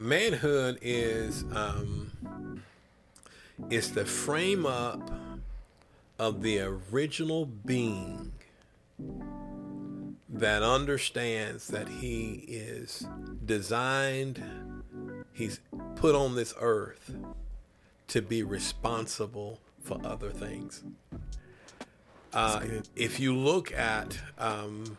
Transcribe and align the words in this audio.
manhood 0.00 0.78
is 0.82 1.44
um, 1.54 2.62
is 3.70 3.92
the 3.92 4.04
frame 4.04 4.66
up 4.66 5.10
of 6.18 6.42
the 6.42 6.60
original 6.60 7.46
being 7.46 8.32
that 10.28 10.62
understands 10.62 11.68
that 11.68 11.88
he 11.88 12.44
is 12.46 13.06
designed, 13.44 14.42
he's 15.32 15.60
put 15.96 16.14
on 16.14 16.36
this 16.36 16.54
earth 16.60 17.14
to 18.08 18.22
be 18.22 18.42
responsible 18.42 19.60
for 19.82 20.00
other 20.04 20.30
things. 20.30 20.82
Uh, 22.32 22.60
if 22.94 23.18
you 23.18 23.34
look 23.34 23.72
at 23.72 24.18
um, 24.38 24.98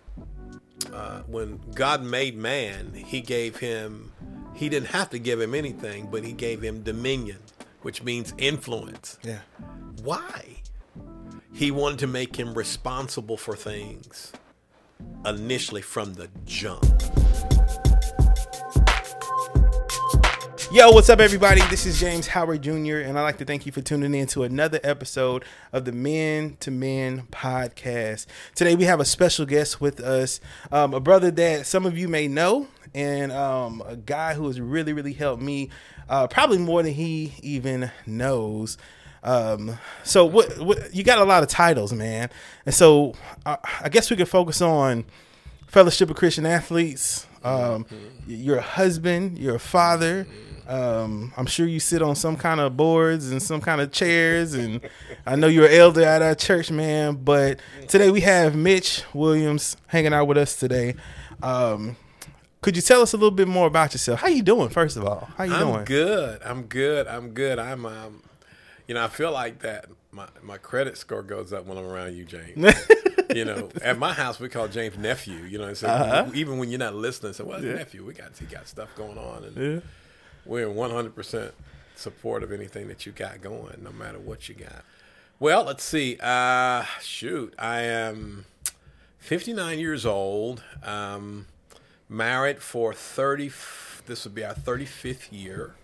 uh, 0.92 1.22
when 1.22 1.60
God 1.76 2.04
made 2.04 2.36
man, 2.36 2.94
he 2.94 3.22
gave 3.22 3.58
him, 3.58 4.12
he 4.60 4.68
didn't 4.68 4.90
have 4.90 5.10
to 5.10 5.18
give 5.18 5.40
him 5.40 5.56
anything, 5.56 6.10
but 6.12 6.22
he 6.22 6.34
gave 6.34 6.62
him 6.62 6.84
dominion, 6.84 7.38
which 7.82 8.04
means 8.04 8.34
influence. 8.38 9.18
Yeah. 9.24 9.40
Why? 10.04 10.58
He 11.54 11.72
wanted 11.72 12.00
to 12.00 12.08
make 12.08 12.36
him 12.36 12.54
responsible 12.54 13.38
for 13.38 13.56
things 13.56 14.34
initially 15.26 15.82
from 15.82 16.16
the 16.16 16.28
jump. 16.46 16.84
Yo, 20.74 20.92
what's 20.92 21.10
up, 21.10 21.20
everybody? 21.20 21.62
This 21.70 21.86
is 21.86 21.98
James 21.98 22.28
Howard 22.28 22.62
Jr., 22.62 22.98
and 22.98 23.18
I'd 23.18 23.24
like 23.24 23.38
to 23.38 23.46
thank 23.46 23.66
you 23.66 23.72
for 23.72 23.82
tuning 23.82 24.14
in 24.14 24.28
to 24.28 24.44
another 24.44 24.82
episode 24.84 25.44
of 25.72 25.86
the 25.86 25.92
Men 25.94 26.58
to 26.60 26.70
Men 26.70 27.24
podcast. 27.32 28.26
Today, 28.56 28.76
we 28.76 28.84
have 28.84 29.00
a 29.00 29.06
special 29.06 29.46
guest 29.46 29.80
with 29.80 30.02
us, 30.02 30.42
um, 30.70 30.94
a 30.94 31.00
brother 31.00 31.32
that 31.32 31.66
some 31.66 31.86
of 31.86 31.98
you 31.98 32.08
may 32.08 32.28
know, 32.28 32.68
and 32.94 33.32
um, 33.32 33.84
a 33.86 33.96
guy 33.96 34.34
who 34.34 34.48
has 34.48 34.60
really, 34.60 34.94
really 34.94 35.14
helped 35.14 35.42
me, 35.42 35.70
uh, 36.08 36.28
probably 36.28 36.58
more 36.58 36.84
than 36.84 36.94
he 36.94 37.34
even 37.42 37.92
knows. 38.06 38.78
Um, 39.24 39.78
so, 40.04 40.26
what, 40.26 40.58
what 40.60 40.94
you 40.94 41.04
got 41.04 41.20
a 41.20 41.26
lot 41.26 41.44
of 41.44 41.50
titles, 41.50 41.92
man, 41.94 42.30
and 42.66 42.74
so 42.74 43.14
I, 43.46 43.58
I 43.82 43.90
guess 43.90 44.10
we 44.10 44.16
could 44.16 44.30
focus 44.30 44.62
on 44.62 45.06
Fellowship 45.68 46.10
of 46.10 46.16
Christian 46.16 46.46
Athletes. 46.46 47.28
Um, 47.44 47.86
you're 48.28 48.58
a 48.58 48.62
husband, 48.62 49.38
you're 49.38 49.56
a 49.56 49.60
father. 49.60 50.26
Um, 50.68 51.34
I'm 51.36 51.48
sure 51.48 51.66
you 51.66 51.80
sit 51.80 52.02
on 52.04 52.16
some 52.16 52.36
kind 52.38 52.60
of 52.60 52.78
boards 52.78 53.32
and 53.32 53.42
some 53.42 53.60
kind 53.60 53.82
of 53.82 53.92
chairs, 53.92 54.54
and 54.54 54.82
I 55.26 55.36
know 55.36 55.48
you're 55.48 55.66
an 55.66 55.74
elder 55.74 56.04
at 56.04 56.22
our 56.22 56.36
church, 56.36 56.70
man. 56.70 57.16
But 57.16 57.60
today 57.88 58.12
we 58.12 58.22
have 58.22 58.56
Mitch 58.56 59.04
Williams 59.14 59.76
hanging 59.88 60.14
out 60.14 60.26
with 60.26 60.38
us 60.38 60.56
today. 60.56 60.96
Um, 61.42 61.96
could 62.62 62.76
you 62.76 62.82
tell 62.82 63.02
us 63.02 63.14
a 63.14 63.18
little 63.18 63.32
bit 63.32 63.48
more 63.48 63.68
about 63.68 63.94
yourself? 63.94 64.20
How 64.22 64.28
you 64.28 64.42
doing, 64.44 64.70
first 64.70 64.98
of 64.98 65.06
all? 65.06 65.30
How 65.38 65.44
you 65.46 65.52
doing? 65.52 65.62
I'm 65.64 65.72
doing? 65.74 65.86
good. 65.86 66.42
I'm 66.44 66.62
good. 66.64 67.08
I'm 67.08 67.30
good. 67.32 67.60
I'm, 67.60 67.86
um, 67.86 68.24
you 68.88 68.96
know, 68.96 69.04
I 69.04 69.08
feel 69.08 69.32
like 69.32 69.60
that. 69.60 69.86
My 70.12 70.28
my 70.42 70.58
credit 70.58 70.98
score 70.98 71.22
goes 71.22 71.54
up 71.54 71.68
when 71.68 71.78
I'm 71.78 71.86
around 71.86 72.16
you, 72.16 72.26
James. 72.26 72.74
you 73.36 73.46
know, 73.46 73.70
at 73.84 74.00
my 74.00 74.12
house 74.12 74.40
we 74.40 74.50
call 74.50 74.68
James 74.68 74.98
nephew. 74.98 75.44
You 75.44 75.60
know, 75.60 75.74
so 75.76 75.88
Uh-huh. 75.88 76.32
even 76.34 76.58
when 76.58 76.70
you're 76.72 76.80
not 76.80 76.96
listening, 76.96 77.34
so 77.34 77.46
what's 77.46 77.64
Yeah. 77.64 77.74
nephew? 77.76 78.04
We 78.04 78.14
got 78.16 78.32
he 78.40 78.46
got 78.48 78.68
stuff 78.68 78.90
going 78.96 79.20
on, 79.20 79.44
and 79.44 79.56
Yeah. 79.76 79.80
we're 80.46 80.68
in 80.68 80.76
100 80.76 81.14
percent 81.16 81.54
support 81.96 82.42
of 82.42 82.52
anything 82.52 82.88
that 82.88 83.06
you 83.06 83.12
got 83.12 83.40
going, 83.42 83.82
no 83.84 83.92
matter 83.92 84.18
what 84.18 84.50
you 84.50 84.56
got. 84.56 84.84
Well, 85.40 85.64
let's 85.64 85.84
see. 85.84 86.18
Uh, 86.20 86.84
shoot, 87.02 87.54
I 87.60 87.82
am 87.82 88.46
59 89.20 89.78
years 89.78 90.08
old. 90.08 90.64
Um, 90.84 91.46
married 92.10 92.60
for 92.62 92.94
30. 92.94 93.52
This 94.06 94.24
would 94.26 94.36
be 94.36 94.44
our 94.44 94.54
35th 94.56 95.28
year. 95.32 95.76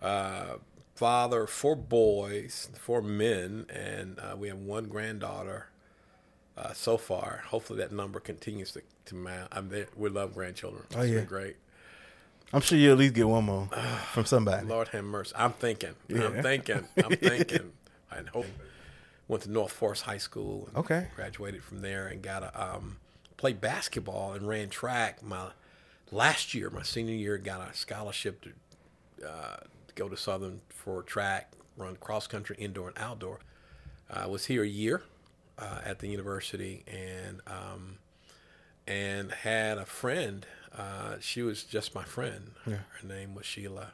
Uh, 0.00 0.54
father, 0.94 1.46
four 1.46 1.76
boys, 1.76 2.68
four 2.78 3.02
men, 3.02 3.66
and 3.70 4.18
uh, 4.18 4.34
we 4.36 4.48
have 4.48 4.58
one 4.58 4.86
granddaughter. 4.86 5.66
Uh, 6.56 6.72
so 6.72 6.96
far, 6.98 7.42
hopefully 7.46 7.78
that 7.78 7.92
number 7.92 8.20
continues 8.20 8.72
to, 8.72 8.82
to 9.06 9.14
mount. 9.14 9.48
I'm 9.52 9.68
there. 9.70 9.86
We 9.96 10.10
love 10.10 10.34
grandchildren. 10.34 10.82
Oh, 10.94 11.00
It's 11.00 11.10
been 11.10 11.18
yeah. 11.20 11.24
great. 11.24 11.56
I'm 12.52 12.60
sure 12.60 12.76
you'll 12.76 12.92
at 12.92 12.98
least 12.98 13.14
get 13.14 13.26
one 13.28 13.44
more 13.44 13.68
from 14.12 14.26
somebody. 14.26 14.66
Lord 14.66 14.88
have 14.88 15.04
mercy. 15.04 15.32
I'm 15.36 15.52
thinking. 15.52 15.94
Yeah. 16.08 16.24
I'm 16.26 16.42
thinking. 16.42 16.86
I'm 17.04 17.16
thinking. 17.16 17.72
I 18.10 18.18
hope. 18.32 18.46
Went 19.28 19.44
to 19.44 19.50
North 19.50 19.72
Forest 19.72 20.02
High 20.02 20.18
School. 20.18 20.66
And 20.68 20.76
Okay. 20.84 21.06
Graduated 21.16 21.62
from 21.62 21.80
there 21.80 22.08
and 22.08 22.20
got 22.20 22.42
a 22.42 22.62
um, 22.74 22.98
played 23.36 23.60
basketball 23.60 24.32
and 24.32 24.46
ran 24.46 24.68
track. 24.68 25.22
My 25.22 25.48
last 26.10 26.54
year, 26.54 26.70
my 26.70 26.82
senior 26.82 27.14
year, 27.14 27.38
got 27.38 27.68
a 27.68 27.74
scholarship 27.74 28.42
to 28.42 29.28
uh, 29.28 29.56
go 29.94 30.08
to 30.08 30.16
Southern 30.16 30.60
for 30.68 31.02
track, 31.02 31.52
run 31.76 31.96
cross 31.96 32.26
country, 32.26 32.56
indoor 32.58 32.88
and 32.88 32.98
outdoor. 32.98 33.40
I 34.10 34.26
was 34.26 34.46
here 34.46 34.62
a 34.62 34.68
year 34.68 35.02
uh, 35.58 35.80
at 35.84 36.00
the 36.00 36.08
university 36.08 36.82
and 36.86 37.40
um, 37.46 37.98
and 38.86 39.32
had 39.32 39.78
a 39.78 39.86
friend. 39.86 40.46
Uh, 40.76 41.16
she 41.20 41.42
was 41.42 41.64
just 41.64 41.94
my 41.94 42.04
friend. 42.04 42.52
Her 43.00 43.08
name 43.08 43.34
was 43.34 43.46
Sheila, 43.46 43.92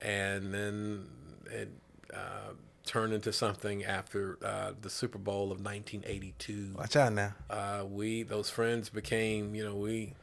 and 0.00 0.52
then 0.52 1.06
it 1.46 1.70
uh, 2.14 2.52
turned 2.90 3.12
into 3.12 3.32
something 3.32 3.84
after 3.84 4.36
uh, 4.44 4.72
the 4.82 4.90
Super 4.90 5.16
Bowl 5.18 5.52
of 5.52 5.64
1982 5.64 6.72
Watch 6.76 6.96
out 6.96 7.12
now. 7.12 7.34
uh, 7.48 7.84
we 7.88 8.24
those 8.24 8.50
friends 8.50 8.88
became 8.88 9.54
you 9.54 9.62
know 9.64 9.76
we 9.76 10.14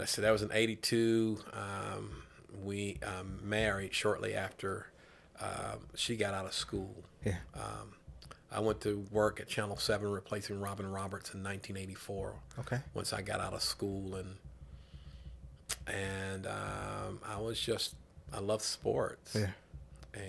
I 0.00 0.06
said 0.06 0.24
that 0.24 0.30
was 0.30 0.42
in 0.42 0.50
'82. 0.52 1.38
Um, 1.52 2.22
we 2.64 2.98
um, 3.02 3.40
married 3.42 3.92
shortly 3.92 4.32
after 4.34 4.86
um 5.40 5.80
she 5.94 6.16
got 6.16 6.32
out 6.34 6.46
of 6.46 6.54
school. 6.54 6.94
Yeah. 7.24 7.36
Um, 7.54 7.92
I 8.50 8.60
went 8.60 8.80
to 8.82 9.04
work 9.10 9.40
at 9.40 9.48
Channel 9.48 9.76
Seven, 9.76 10.10
replacing 10.10 10.58
Robin 10.60 10.90
Roberts 10.90 11.34
in 11.34 11.42
1984. 11.42 12.32
Okay. 12.60 12.78
Once 12.94 13.12
I 13.12 13.20
got 13.20 13.40
out 13.40 13.52
of 13.52 13.62
school 13.62 14.14
and 14.14 14.36
and 15.86 16.46
um, 16.46 17.20
I 17.26 17.38
was 17.38 17.60
just 17.60 17.94
I 18.32 18.40
love 18.40 18.62
sports 18.62 19.34
Yeah. 19.38 19.48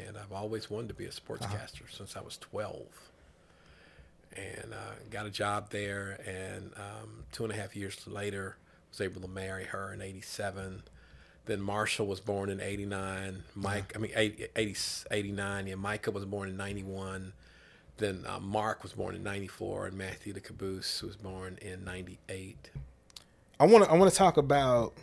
And 0.08 0.18
I've 0.18 0.32
always 0.32 0.70
wanted 0.70 0.90
to 0.90 0.94
be 0.94 1.06
a 1.06 1.10
sportscaster 1.10 1.90
since 1.92 2.16
I 2.16 2.22
was 2.22 2.38
12. 2.38 2.78
And 4.36 4.74
uh, 4.74 4.94
got 5.10 5.26
a 5.26 5.32
job 5.32 5.72
there, 5.72 6.20
and 6.26 6.72
um, 6.78 7.24
two 7.32 7.44
and 7.44 7.52
a 7.52 7.56
half 7.56 7.76
years 7.76 7.98
later, 8.08 8.58
was 8.92 9.02
able 9.02 9.22
to 9.22 9.28
marry 9.28 9.66
her 9.66 9.92
in 9.92 10.02
'87. 10.02 10.84
Then 11.46 11.62
Marshall 11.62 12.06
was 12.06 12.20
born 12.20 12.50
in 12.50 12.62
'89. 12.62 13.44
Mike, 13.56 13.92
I 13.96 14.00
mean 14.00 14.12
80, 14.16 14.48
80, 14.56 14.76
89. 15.10 15.68
Yeah, 15.68 15.76
Micah 15.76 16.12
was 16.12 16.26
born 16.26 16.48
in 16.50 16.58
'91. 16.58 17.34
Then 17.98 18.24
uh, 18.28 18.40
Mark 18.40 18.84
was 18.84 18.94
born 18.94 19.16
in 19.16 19.24
'94, 19.24 19.88
and 19.88 19.98
Matthew 19.98 20.32
the 20.32 20.40
Caboose 20.40 21.02
was 21.02 21.16
born 21.16 21.58
in 21.62 21.84
'98. 21.84 22.70
I 23.60 23.66
want 23.66 23.86
to 23.86 23.92
I 23.92 23.96
want 23.96 24.12
to 24.12 24.18
talk 24.18 24.38
about 24.38 24.94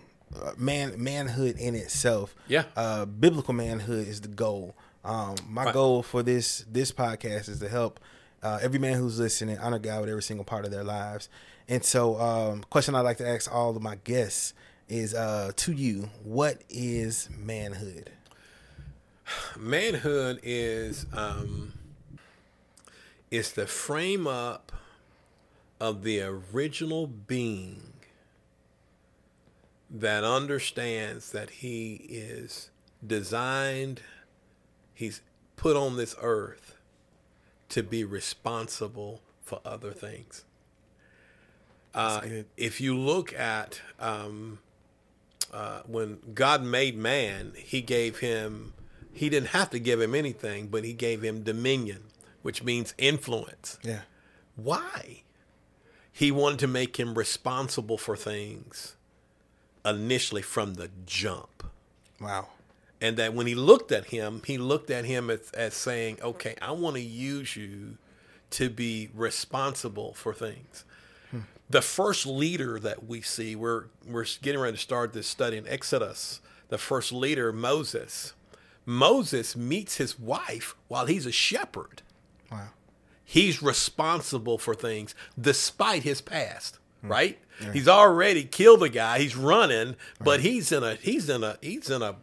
man 0.57 1.03
manhood 1.03 1.57
in 1.59 1.75
itself. 1.75 2.35
Yeah. 2.49 2.65
Uh, 2.77 3.05
biblical 3.07 3.55
manhood 3.55 4.07
is 4.09 4.21
the 4.21 4.29
goal. 4.29 4.75
Um, 5.05 5.37
my 5.49 5.65
Right. 5.65 5.75
goal 5.75 6.03
for 6.03 6.23
this 6.23 6.65
this 6.71 6.91
podcast 6.93 7.49
is 7.49 7.61
to 7.61 7.69
help 7.69 8.01
uh, 8.43 8.59
every 8.61 8.79
man 8.79 8.95
who's 8.99 9.19
listening 9.19 9.59
honor 9.59 9.79
God 9.79 10.01
with 10.01 10.11
every 10.11 10.23
single 10.23 10.45
part 10.45 10.65
of 10.65 10.71
their 10.71 10.85
lives. 10.85 11.29
And 11.69 11.85
so, 11.85 12.21
um, 12.21 12.65
question 12.71 12.95
I 12.95 13.01
like 13.01 13.17
to 13.19 13.27
ask 13.29 13.53
all 13.53 13.75
of 13.77 13.83
my 13.83 13.97
guests 14.05 14.53
is 14.89 15.15
uh, 15.15 15.53
to 15.57 15.73
you: 15.73 16.11
What 16.23 16.63
is 16.69 17.29
manhood? 17.37 18.11
manhood 19.57 20.39
is 20.43 21.07
um, 21.13 21.73
is 23.31 23.53
the 23.53 23.67
frame 23.67 24.27
up 24.27 24.73
of 25.81 26.03
the 26.05 26.21
original 26.23 27.07
being 27.07 27.93
that 29.91 30.25
understands 30.25 31.33
that 31.33 31.51
he 31.51 31.95
is 32.09 32.71
designed 33.07 34.01
he's 34.95 35.21
put 35.57 35.77
on 35.77 35.97
this 35.97 36.15
earth 36.21 36.77
to 37.69 37.83
be 37.83 38.05
responsible 38.05 39.21
for 39.43 39.61
other 39.65 39.93
things 39.93 40.45
uh, 41.97 42.21
if 42.59 42.79
you 42.79 42.95
look 42.97 43.33
at 43.33 43.81
um, 43.99 44.59
uh, 45.53 45.81
when 45.87 46.19
God 46.35 46.63
made 46.63 46.97
man, 46.97 47.53
he 47.57 47.81
gave 47.81 48.19
him, 48.19 48.75
he 49.15 49.31
didn't 49.31 49.49
have 49.49 49.71
to 49.71 49.79
give 49.79 50.01
him 50.01 50.15
anything, 50.15 50.67
but 50.67 50.85
he 50.85 50.93
gave 50.93 51.23
him 51.23 51.43
dominion, 51.43 52.03
which 52.43 52.63
means 52.63 52.93
influence. 52.99 53.79
Yeah. 53.83 54.01
Why? 54.57 55.23
He 56.13 56.31
wanted 56.31 56.59
to 56.61 56.67
make 56.67 56.99
him 56.99 57.15
responsible 57.15 57.97
for 57.97 58.15
things 58.15 58.97
initially 59.87 60.43
from 60.43 60.75
the 60.75 60.91
jump. 61.07 61.65
Wow. 62.21 62.49
And 63.01 63.17
that 63.17 63.33
when 63.33 63.47
he 63.47 63.55
looked 63.55 63.93
at 63.93 64.07
him, 64.07 64.43
he 64.45 64.59
looked 64.59 64.91
at 64.91 65.05
him 65.05 65.31
as, 65.31 65.51
as 65.53 65.75
saying, 65.75 66.19
okay, 66.23 66.57
I 66.61 66.73
want 66.73 66.97
to 66.97 67.03
use 67.03 67.57
you 67.57 67.97
to 68.51 68.69
be 68.69 69.11
responsible 69.15 70.15
for 70.15 70.35
things. 70.35 70.85
Hmm. 71.31 71.41
The 71.71 71.83
first 71.83 72.27
leader 72.27 72.79
that 72.81 73.07
we 73.07 73.21
see, 73.21 73.55
we're, 73.55 73.85
we're 74.07 74.27
getting 74.43 74.61
ready 74.61 74.77
to 74.77 74.83
start 74.83 75.13
this 75.13 75.27
study 75.27 75.57
in 75.57 75.69
Exodus 75.69 76.41
the 76.69 76.79
first 76.79 77.13
leader, 77.13 77.53
Moses. 77.53 78.33
Moses 78.85 79.57
meets 79.57 79.97
his 79.97 80.19
wife 80.19 80.75
while 80.89 81.07
he's 81.07 81.27
a 81.27 81.33
shepherd. 81.33 82.03
Wow. 82.51 82.69
He's 83.25 83.63
responsible 83.63 84.59
for 84.59 84.75
things 84.75 85.15
despite 85.41 86.03
his 86.05 86.21
past, 86.21 86.79
right? 87.09 87.39
He's 87.73 87.89
already 87.89 88.45
killed 88.45 88.83
a 88.83 88.89
guy. 88.91 89.19
He's 89.19 89.35
running, 89.35 89.97
but 90.23 90.41
he's 90.41 90.71
in 90.73 90.83
a 90.83 90.95
he's 90.97 91.29
in 91.31 91.43
a 91.43 91.57
he's 91.63 91.89
in 91.89 92.03
a 92.03 92.17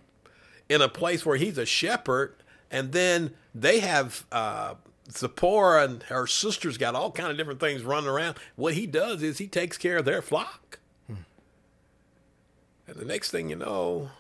in 0.70 0.82
a 0.82 0.88
place 0.90 1.26
where 1.26 1.38
he's 1.38 1.58
a 1.58 1.66
shepherd, 1.66 2.36
and 2.70 2.92
then 2.92 3.34
they 3.56 3.80
have 3.80 4.26
uh, 4.32 4.76
Zipporah 5.12 5.86
and 5.86 6.04
her 6.04 6.28
sisters 6.28 6.78
got 6.78 6.94
all 6.96 7.12
kind 7.12 7.32
of 7.32 7.38
different 7.38 7.60
things 7.60 7.82
running 7.84 8.10
around. 8.10 8.38
What 8.56 8.76
he 8.76 8.86
does 8.86 9.24
is 9.24 9.40
he 9.40 9.48
takes 9.48 9.78
care 9.78 9.98
of 9.98 10.06
their 10.06 10.22
flock, 10.22 10.78
and 11.10 12.96
the 12.96 13.06
next 13.06 13.32
thing 13.32 13.50
you 13.50 13.56
know, 13.56 14.12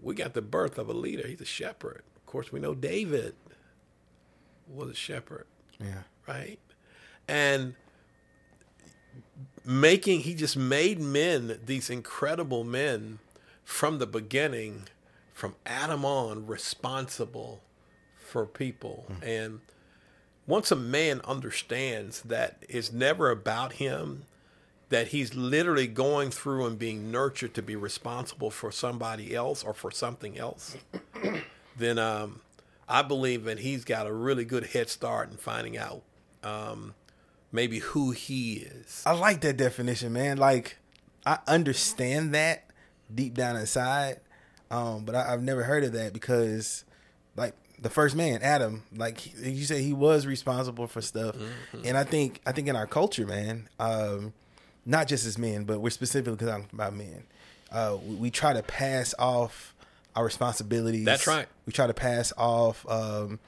we 0.00 0.14
got 0.14 0.34
the 0.34 0.42
birth 0.42 0.78
of 0.78 0.88
a 0.88 0.92
leader. 0.92 1.26
He's 1.26 1.40
a 1.40 1.44
shepherd. 1.46 2.02
Of 2.16 2.26
course, 2.26 2.52
we 2.52 2.60
know 2.60 2.74
David 2.74 3.34
was 4.68 4.90
a 4.90 4.94
shepherd 4.94 5.46
Yeah. 5.80 6.02
right? 6.26 6.58
And 7.26 7.74
making 9.64 10.20
he 10.20 10.34
just 10.34 10.56
made 10.56 11.00
men 11.00 11.58
these 11.64 11.90
incredible 11.90 12.64
men 12.64 13.18
from 13.64 13.98
the 13.98 14.06
beginning 14.06 14.84
from 15.32 15.54
Adam 15.66 16.04
on 16.04 16.46
responsible 16.46 17.60
for 18.16 18.44
people. 18.44 19.06
And 19.22 19.60
once 20.46 20.72
a 20.72 20.76
man 20.76 21.20
understands 21.24 22.22
that 22.22 22.64
it's 22.68 22.92
never 22.92 23.30
about 23.30 23.74
him 23.74 24.24
that 24.88 25.08
he's 25.08 25.34
literally 25.34 25.86
going 25.86 26.30
through 26.30 26.66
and 26.66 26.78
being 26.78 27.12
nurtured 27.12 27.54
to 27.54 27.62
be 27.62 27.76
responsible 27.76 28.50
for 28.50 28.72
somebody 28.72 29.34
else 29.34 29.62
or 29.62 29.74
for 29.74 29.90
something 29.90 30.38
else 30.38 30.76
then 31.76 31.98
um, 31.98 32.40
I 32.88 33.02
believe 33.02 33.44
that 33.44 33.58
he's 33.58 33.84
got 33.84 34.06
a 34.06 34.12
really 34.12 34.44
good 34.44 34.68
head 34.68 34.88
start 34.88 35.30
in 35.30 35.36
finding 35.36 35.76
out 35.76 36.02
um, 36.42 36.94
maybe 37.52 37.78
who 37.78 38.10
he 38.10 38.54
is. 38.54 39.02
I 39.06 39.12
like 39.12 39.40
that 39.42 39.56
definition, 39.56 40.12
man. 40.12 40.36
Like, 40.36 40.78
I 41.26 41.38
understand 41.46 42.34
that 42.34 42.64
deep 43.14 43.34
down 43.34 43.56
inside, 43.56 44.20
um, 44.70 45.04
but 45.04 45.14
I, 45.14 45.32
I've 45.32 45.42
never 45.42 45.62
heard 45.64 45.84
of 45.84 45.92
that 45.92 46.12
because, 46.12 46.84
like, 47.36 47.54
the 47.80 47.90
first 47.90 48.16
man, 48.16 48.40
Adam, 48.42 48.82
like 48.96 49.18
he, 49.18 49.50
you 49.50 49.64
said, 49.64 49.80
he 49.80 49.92
was 49.92 50.26
responsible 50.26 50.86
for 50.86 51.00
stuff, 51.00 51.36
and 51.84 51.96
I 51.96 52.04
think 52.04 52.40
I 52.44 52.52
think 52.52 52.68
in 52.68 52.76
our 52.76 52.86
culture, 52.86 53.26
man, 53.26 53.68
um, 53.78 54.32
not 54.84 55.06
just 55.06 55.26
as 55.26 55.38
men, 55.38 55.64
but 55.64 55.80
we're 55.80 55.90
specifically 55.90 56.44
talking 56.44 56.66
about 56.72 56.94
men. 56.94 57.24
Uh, 57.70 57.98
we, 58.04 58.14
we 58.16 58.30
try 58.30 58.52
to 58.52 58.62
pass 58.62 59.14
off 59.18 59.74
our 60.16 60.24
responsibilities. 60.24 61.04
That's 61.04 61.26
right. 61.26 61.46
We 61.66 61.72
try 61.72 61.86
to 61.86 61.94
pass 61.94 62.32
off, 62.36 62.84
um, 62.88 63.38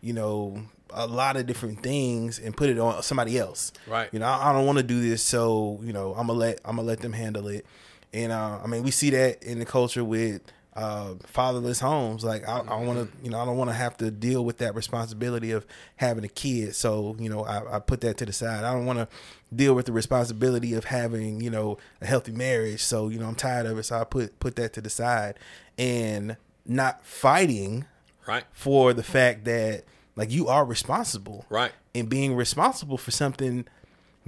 you 0.00 0.12
know, 0.12 0.62
a 0.94 1.06
lot 1.06 1.36
of 1.36 1.46
different 1.46 1.82
things 1.82 2.38
and 2.38 2.56
put 2.56 2.68
it 2.70 2.78
on 2.78 3.02
somebody 3.02 3.38
else. 3.38 3.72
Right. 3.86 4.08
You 4.12 4.18
know, 4.18 4.26
I, 4.26 4.50
I 4.50 4.52
don't 4.52 4.66
want 4.66 4.78
to 4.78 4.84
do 4.84 5.00
this, 5.00 5.22
so 5.22 5.80
you 5.82 5.92
know, 5.92 6.14
I'm 6.14 6.26
gonna 6.26 6.38
let 6.38 6.60
I'm 6.64 6.76
gonna 6.76 6.88
let 6.88 7.00
them 7.00 7.12
handle 7.12 7.48
it. 7.48 7.66
And 8.12 8.30
uh, 8.32 8.58
I 8.62 8.66
mean, 8.66 8.82
we 8.82 8.90
see 8.90 9.10
that 9.10 9.42
in 9.42 9.58
the 9.58 9.64
culture 9.64 10.04
with 10.04 10.42
uh, 10.74 11.14
fatherless 11.26 11.80
homes. 11.80 12.24
Like, 12.24 12.48
I, 12.48 12.58
I 12.60 12.76
want 12.76 12.98
to, 12.98 13.24
you 13.24 13.30
know, 13.30 13.38
I 13.40 13.44
don't 13.44 13.56
want 13.58 13.70
to 13.70 13.74
have 13.74 13.96
to 13.98 14.10
deal 14.10 14.44
with 14.44 14.58
that 14.58 14.74
responsibility 14.74 15.50
of 15.52 15.66
having 15.96 16.24
a 16.24 16.28
kid. 16.28 16.74
So, 16.74 17.14
you 17.18 17.28
know, 17.28 17.44
I, 17.44 17.76
I 17.76 17.78
put 17.78 18.00
that 18.02 18.16
to 18.18 18.26
the 18.26 18.32
side. 18.32 18.64
I 18.64 18.72
don't 18.72 18.86
want 18.86 18.98
to 18.98 19.08
deal 19.54 19.74
with 19.74 19.84
the 19.86 19.92
responsibility 19.92 20.72
of 20.74 20.84
having, 20.84 21.40
you 21.42 21.50
know, 21.50 21.76
a 22.00 22.06
healthy 22.06 22.32
marriage. 22.32 22.82
So, 22.82 23.08
you 23.08 23.18
know, 23.18 23.26
I'm 23.26 23.34
tired 23.34 23.66
of 23.66 23.78
it. 23.78 23.82
So 23.84 23.98
I 24.00 24.04
put 24.04 24.38
put 24.40 24.56
that 24.56 24.72
to 24.74 24.80
the 24.80 24.90
side 24.90 25.38
and 25.78 26.36
not 26.66 27.04
fighting 27.04 27.86
Right. 28.26 28.44
for 28.52 28.92
the 28.92 29.02
fact 29.02 29.44
that 29.46 29.84
like 30.16 30.30
you 30.30 30.48
are 30.48 30.64
responsible. 30.64 31.44
Right. 31.48 31.72
And 31.94 32.08
being 32.08 32.34
responsible 32.34 32.98
for 32.98 33.10
something 33.10 33.66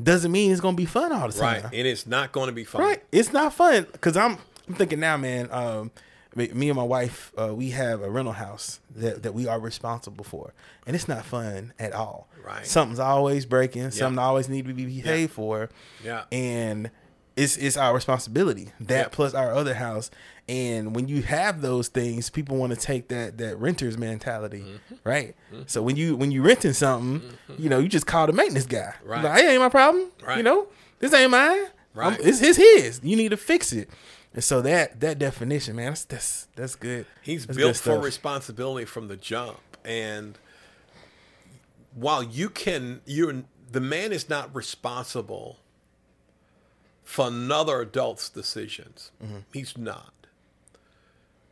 doesn't 0.03 0.33
mean 0.33 0.51
it's 0.51 0.61
gonna 0.61 0.77
be 0.77 0.87
fun 0.87 1.13
all 1.13 1.29
the 1.29 1.39
time. 1.39 1.63
Right. 1.65 1.75
And 1.75 1.87
it's 1.87 2.07
not 2.07 2.33
going 2.33 2.49
to 2.49 2.53
be 2.53 2.65
fun. 2.65 2.83
Right. 2.83 3.03
It's 3.13 3.33
not 3.33 3.53
fun 3.55 3.87
because 3.93 4.17
I'm 4.17 4.39
I'm 4.69 4.75
thinking 4.75 5.01
now, 5.01 5.17
man. 5.17 5.49
Um, 5.51 5.91
me 6.37 6.69
and 6.69 6.77
my 6.77 6.83
wife, 6.83 7.33
uh, 7.39 7.55
we 7.55 7.71
have 7.71 8.03
a 8.03 8.11
rental 8.11 8.33
house 8.33 8.81
that, 8.97 9.23
that 9.23 9.35
we 9.35 9.47
are 9.47 9.61
responsible 9.61 10.25
for, 10.25 10.53
and 10.85 10.97
it's 10.97 11.07
not 11.07 11.25
fun 11.25 11.73
at 11.79 11.93
all. 11.93 12.29
Right. 12.45 12.67
Something's 12.67 12.99
always 12.99 13.47
breaking. 13.47 13.93
Something 13.93 14.19
always 14.19 14.49
need 14.49 14.67
to 14.67 14.75
be 14.75 14.85
behaved 14.85 15.33
for. 15.33 15.71
Yeah. 16.03 16.25
And 16.33 16.91
it's 17.37 17.57
it's 17.57 17.77
our 17.77 17.95
responsibility. 17.95 18.73
That 18.81 18.97
Yeah. 19.07 19.09
plus 19.09 19.35
our 19.35 19.53
other 19.53 19.75
house. 19.75 20.11
And 20.47 20.95
when 20.95 21.09
you 21.09 21.23
have 21.23 21.63
those 21.63 21.89
things, 21.89 22.29
people 22.31 22.57
want 22.59 22.73
to 22.75 22.79
take 22.79 23.09
that 23.09 23.39
that 23.39 23.59
renter's 23.59 23.97
mentality, 23.99 24.61
Mm-hmm. 24.61 24.95
right? 25.05 25.35
So 25.67 25.83
when 25.83 25.97
you 25.97 26.17
when 26.17 26.31
you 26.31 26.43
renting 26.43 26.75
something, 26.75 27.23
you 27.59 27.69
know, 27.69 27.79
you 27.79 27.89
just 27.89 28.07
call 28.07 28.27
the 28.27 28.33
maintenance 28.33 28.67
guy. 28.67 28.95
Right. 29.05 29.25
Like, 29.25 29.43
it 29.43 29.47
ain't 29.49 29.61
my 29.61 29.69
problem. 29.71 30.11
Right. 30.25 30.37
You 30.37 30.43
know, 30.43 30.69
this 30.99 31.13
ain't 31.15 31.31
mine. 31.31 31.51
I'm- 31.51 31.71
Right. 31.95 32.21
it's 32.21 32.41
his 32.41 32.57
his. 32.57 33.01
You 33.03 33.17
need 33.17 33.31
to 33.31 33.37
fix 33.37 33.73
it. 33.73 33.89
And 34.35 34.43
so 34.43 34.61
that 34.63 35.01
that 35.01 35.19
definition, 35.19 35.77
man, 35.77 35.91
that's 35.93 36.05
that's 36.05 36.49
that's 36.57 36.75
good. 36.75 37.07
He's 37.23 37.47
That's 37.47 37.57
built 37.57 37.73
good 37.75 37.81
for 37.81 37.99
responsibility 38.01 38.85
from 38.85 39.07
the 39.09 39.17
jump. 39.17 39.59
And 39.85 40.37
while 41.95 42.23
you 42.23 42.49
can, 42.51 43.01
you're 43.07 43.45
the 43.71 43.81
man 43.81 44.13
is 44.13 44.29
not 44.29 44.55
responsible 44.55 45.59
for 47.05 47.29
another 47.29 47.81
adult's 47.81 48.29
decisions. 48.29 49.11
Mm-hmm. 49.23 49.39
He's 49.53 49.77
not. 49.79 50.13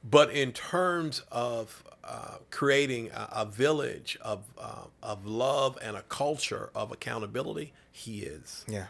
But 0.05 0.31
in 0.31 0.53
terms 0.53 1.23
of 1.31 1.85
uh, 2.03 2.39
creating 2.51 3.11
a, 3.11 3.29
a 3.33 3.45
village 3.47 4.19
of 4.21 4.43
uh, 4.59 4.85
of 5.03 5.25
love 5.27 5.79
and 5.81 5.97
a 5.97 6.03
culture 6.03 6.71
of 6.75 6.91
accountability, 6.91 7.73
he 7.93 8.23
is 8.23 8.65
Yeah. 8.67 8.87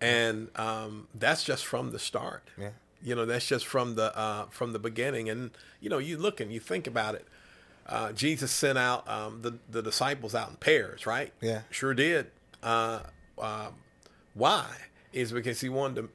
and 0.00 0.48
um, 0.56 1.08
that's 1.14 1.44
just 1.44 1.64
from 1.64 1.92
the 1.92 1.98
start. 1.98 2.42
Yeah. 2.58 2.70
You 3.02 3.14
know, 3.14 3.24
that's 3.24 3.46
just 3.46 3.66
from 3.66 3.94
the 3.94 4.16
uh, 4.16 4.46
from 4.50 4.72
the 4.74 4.78
beginning. 4.78 5.30
And 5.30 5.50
you 5.80 5.88
know, 5.88 5.98
you 5.98 6.18
look 6.18 6.40
and 6.40 6.52
you 6.52 6.60
think 6.60 6.86
about 6.86 7.14
it. 7.14 7.26
Uh, 7.86 8.12
Jesus 8.12 8.50
sent 8.52 8.76
out 8.78 9.08
um, 9.08 9.40
the 9.42 9.54
the 9.70 9.82
disciples 9.82 10.34
out 10.34 10.50
in 10.50 10.56
pairs, 10.56 11.06
right? 11.06 11.32
Yeah. 11.40 11.62
sure 11.70 11.94
did. 11.94 12.26
Uh, 12.62 13.00
uh, 13.38 13.68
why? 14.34 14.66
Is 15.12 15.32
because 15.32 15.60
he 15.60 15.68
wanted 15.68 16.08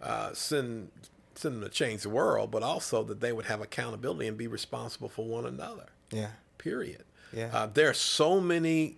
to 0.00 0.06
uh, 0.06 0.32
send 0.34 0.90
send 1.34 1.56
them 1.56 1.62
to 1.62 1.68
change 1.68 2.02
the 2.02 2.10
world, 2.10 2.50
but 2.50 2.62
also 2.62 3.02
that 3.04 3.20
they 3.20 3.32
would 3.32 3.46
have 3.46 3.60
accountability 3.60 4.26
and 4.28 4.36
be 4.36 4.46
responsible 4.46 5.08
for 5.08 5.24
one 5.24 5.44
another 5.46 5.86
Yeah. 6.12 6.30
period. 6.58 7.04
Yeah. 7.32 7.50
Uh, 7.52 7.66
there 7.66 7.88
are 7.90 7.94
so 7.94 8.40
many 8.40 8.96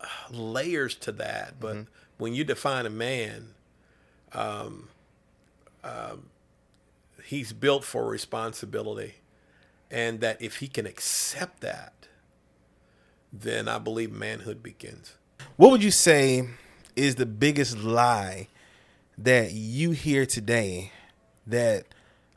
uh, 0.00 0.06
layers 0.30 0.94
to 0.96 1.12
that, 1.12 1.54
but 1.60 1.76
Mm-hmm. 1.76 1.90
when 2.18 2.34
you 2.34 2.44
define 2.44 2.84
a 2.84 2.90
man, 2.90 3.54
um, 4.32 4.88
um, 5.82 6.28
he's 7.24 7.52
built 7.54 7.84
for 7.84 8.06
responsibility, 8.06 9.14
and 9.90 10.20
that 10.20 10.42
if 10.42 10.56
he 10.56 10.68
can 10.68 10.84
accept 10.86 11.60
that, 11.60 11.94
then 13.32 13.68
I 13.68 13.78
believe 13.78 14.10
manhood 14.12 14.62
begins. 14.62 15.14
What 15.56 15.70
would 15.70 15.82
you 15.82 15.90
say 15.90 16.48
is 16.96 17.14
the 17.14 17.26
biggest 17.26 17.78
lie 17.78 18.48
that 19.18 19.52
you 19.52 19.90
hear 19.90 20.24
today 20.24 20.92
that 21.46 21.84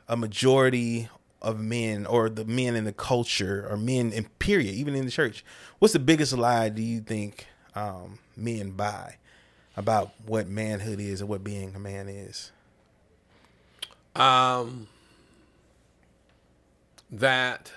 a 0.08 0.16
majority 0.16 1.08
of 1.40 1.60
men 1.60 2.06
or 2.06 2.28
the 2.28 2.44
men 2.44 2.74
in 2.76 2.84
the 2.84 2.92
culture 2.92 3.66
or 3.70 3.76
men 3.76 4.12
in 4.12 4.24
period, 4.38 4.74
even 4.74 4.94
in 4.94 5.04
the 5.04 5.10
church, 5.10 5.44
what's 5.78 5.92
the 5.92 6.00
biggest 6.00 6.32
lie 6.32 6.68
do 6.68 6.82
you 6.82 7.00
think 7.00 7.46
um, 7.74 8.18
men 8.36 8.72
buy 8.72 9.16
about 9.76 10.10
what 10.26 10.48
manhood 10.48 11.00
is 11.00 11.22
or 11.22 11.26
what 11.26 11.44
being 11.44 11.74
a 11.74 11.78
man 11.78 12.08
is? 12.08 12.52
Um, 14.14 14.88
that 17.10 17.72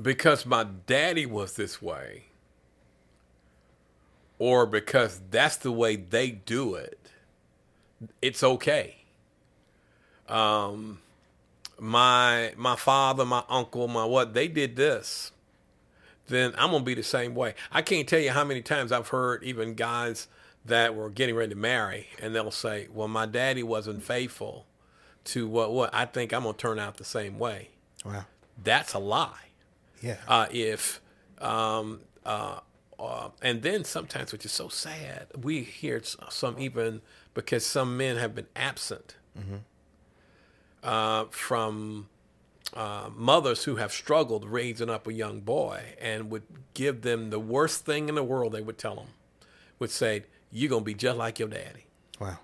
because 0.00 0.46
my 0.46 0.64
daddy 0.86 1.26
was 1.26 1.54
this 1.54 1.80
way, 1.80 2.24
or 4.42 4.66
because 4.66 5.20
that's 5.30 5.58
the 5.58 5.70
way 5.70 5.94
they 5.94 6.28
do 6.28 6.74
it, 6.74 6.98
it's 8.20 8.42
okay. 8.42 8.96
Um, 10.28 10.98
my 11.78 12.52
my 12.56 12.74
father, 12.74 13.24
my 13.24 13.44
uncle, 13.48 13.86
my 13.86 14.04
what 14.04 14.34
they 14.34 14.48
did 14.48 14.74
this, 14.74 15.30
then 16.26 16.52
I'm 16.58 16.72
gonna 16.72 16.82
be 16.82 16.94
the 16.94 17.04
same 17.04 17.36
way. 17.36 17.54
I 17.70 17.82
can't 17.82 18.08
tell 18.08 18.18
you 18.18 18.32
how 18.32 18.42
many 18.42 18.62
times 18.62 18.90
I've 18.90 19.06
heard 19.08 19.44
even 19.44 19.74
guys 19.74 20.26
that 20.64 20.96
were 20.96 21.08
getting 21.08 21.36
ready 21.36 21.50
to 21.50 21.60
marry, 21.60 22.08
and 22.18 22.34
they'll 22.34 22.50
say, 22.50 22.88
"Well, 22.92 23.06
my 23.06 23.26
daddy 23.26 23.62
wasn't 23.62 24.02
faithful 24.02 24.66
to 25.26 25.46
what 25.46 25.72
what 25.72 25.94
I 25.94 26.04
think 26.04 26.32
I'm 26.32 26.42
gonna 26.42 26.58
turn 26.58 26.80
out 26.80 26.96
the 26.96 27.04
same 27.04 27.38
way." 27.38 27.68
Wow. 28.04 28.24
That's 28.60 28.92
a 28.92 28.98
lie. 28.98 29.50
Yeah. 30.00 30.16
Uh, 30.26 30.46
if 30.50 31.00
um, 31.40 32.00
uh, 32.26 32.58
uh, 32.98 33.30
and 33.40 33.62
then 33.62 33.84
sometimes, 33.84 34.32
which 34.32 34.44
is 34.44 34.52
so 34.52 34.68
sad, 34.68 35.26
we 35.40 35.62
hear 35.62 36.00
some 36.30 36.58
even 36.58 37.00
because 37.34 37.64
some 37.66 37.96
men 37.96 38.16
have 38.16 38.34
been 38.34 38.46
absent. 38.54 39.16
uh, 40.82 41.26
from 41.30 42.08
uh, 42.74 43.08
mothers 43.14 43.64
who 43.64 43.76
have 43.76 43.92
struggled 43.92 44.44
raising 44.44 44.90
up 44.90 45.06
a 45.06 45.12
young 45.12 45.40
boy 45.40 45.80
and 46.00 46.30
would 46.30 46.42
give 46.74 47.02
them 47.02 47.30
the 47.30 47.38
worst 47.38 47.84
thing 47.84 48.08
in 48.08 48.14
the 48.16 48.22
world. 48.22 48.52
They 48.52 48.60
would 48.62 48.78
tell 48.78 48.96
them, 48.96 49.08
would 49.78 49.90
say, 49.90 50.24
"You're 50.50 50.70
gonna 50.70 50.84
be 50.84 50.94
just 50.94 51.16
like 51.16 51.38
your 51.38 51.48
daddy." 51.48 51.86
Wow. 52.18 52.38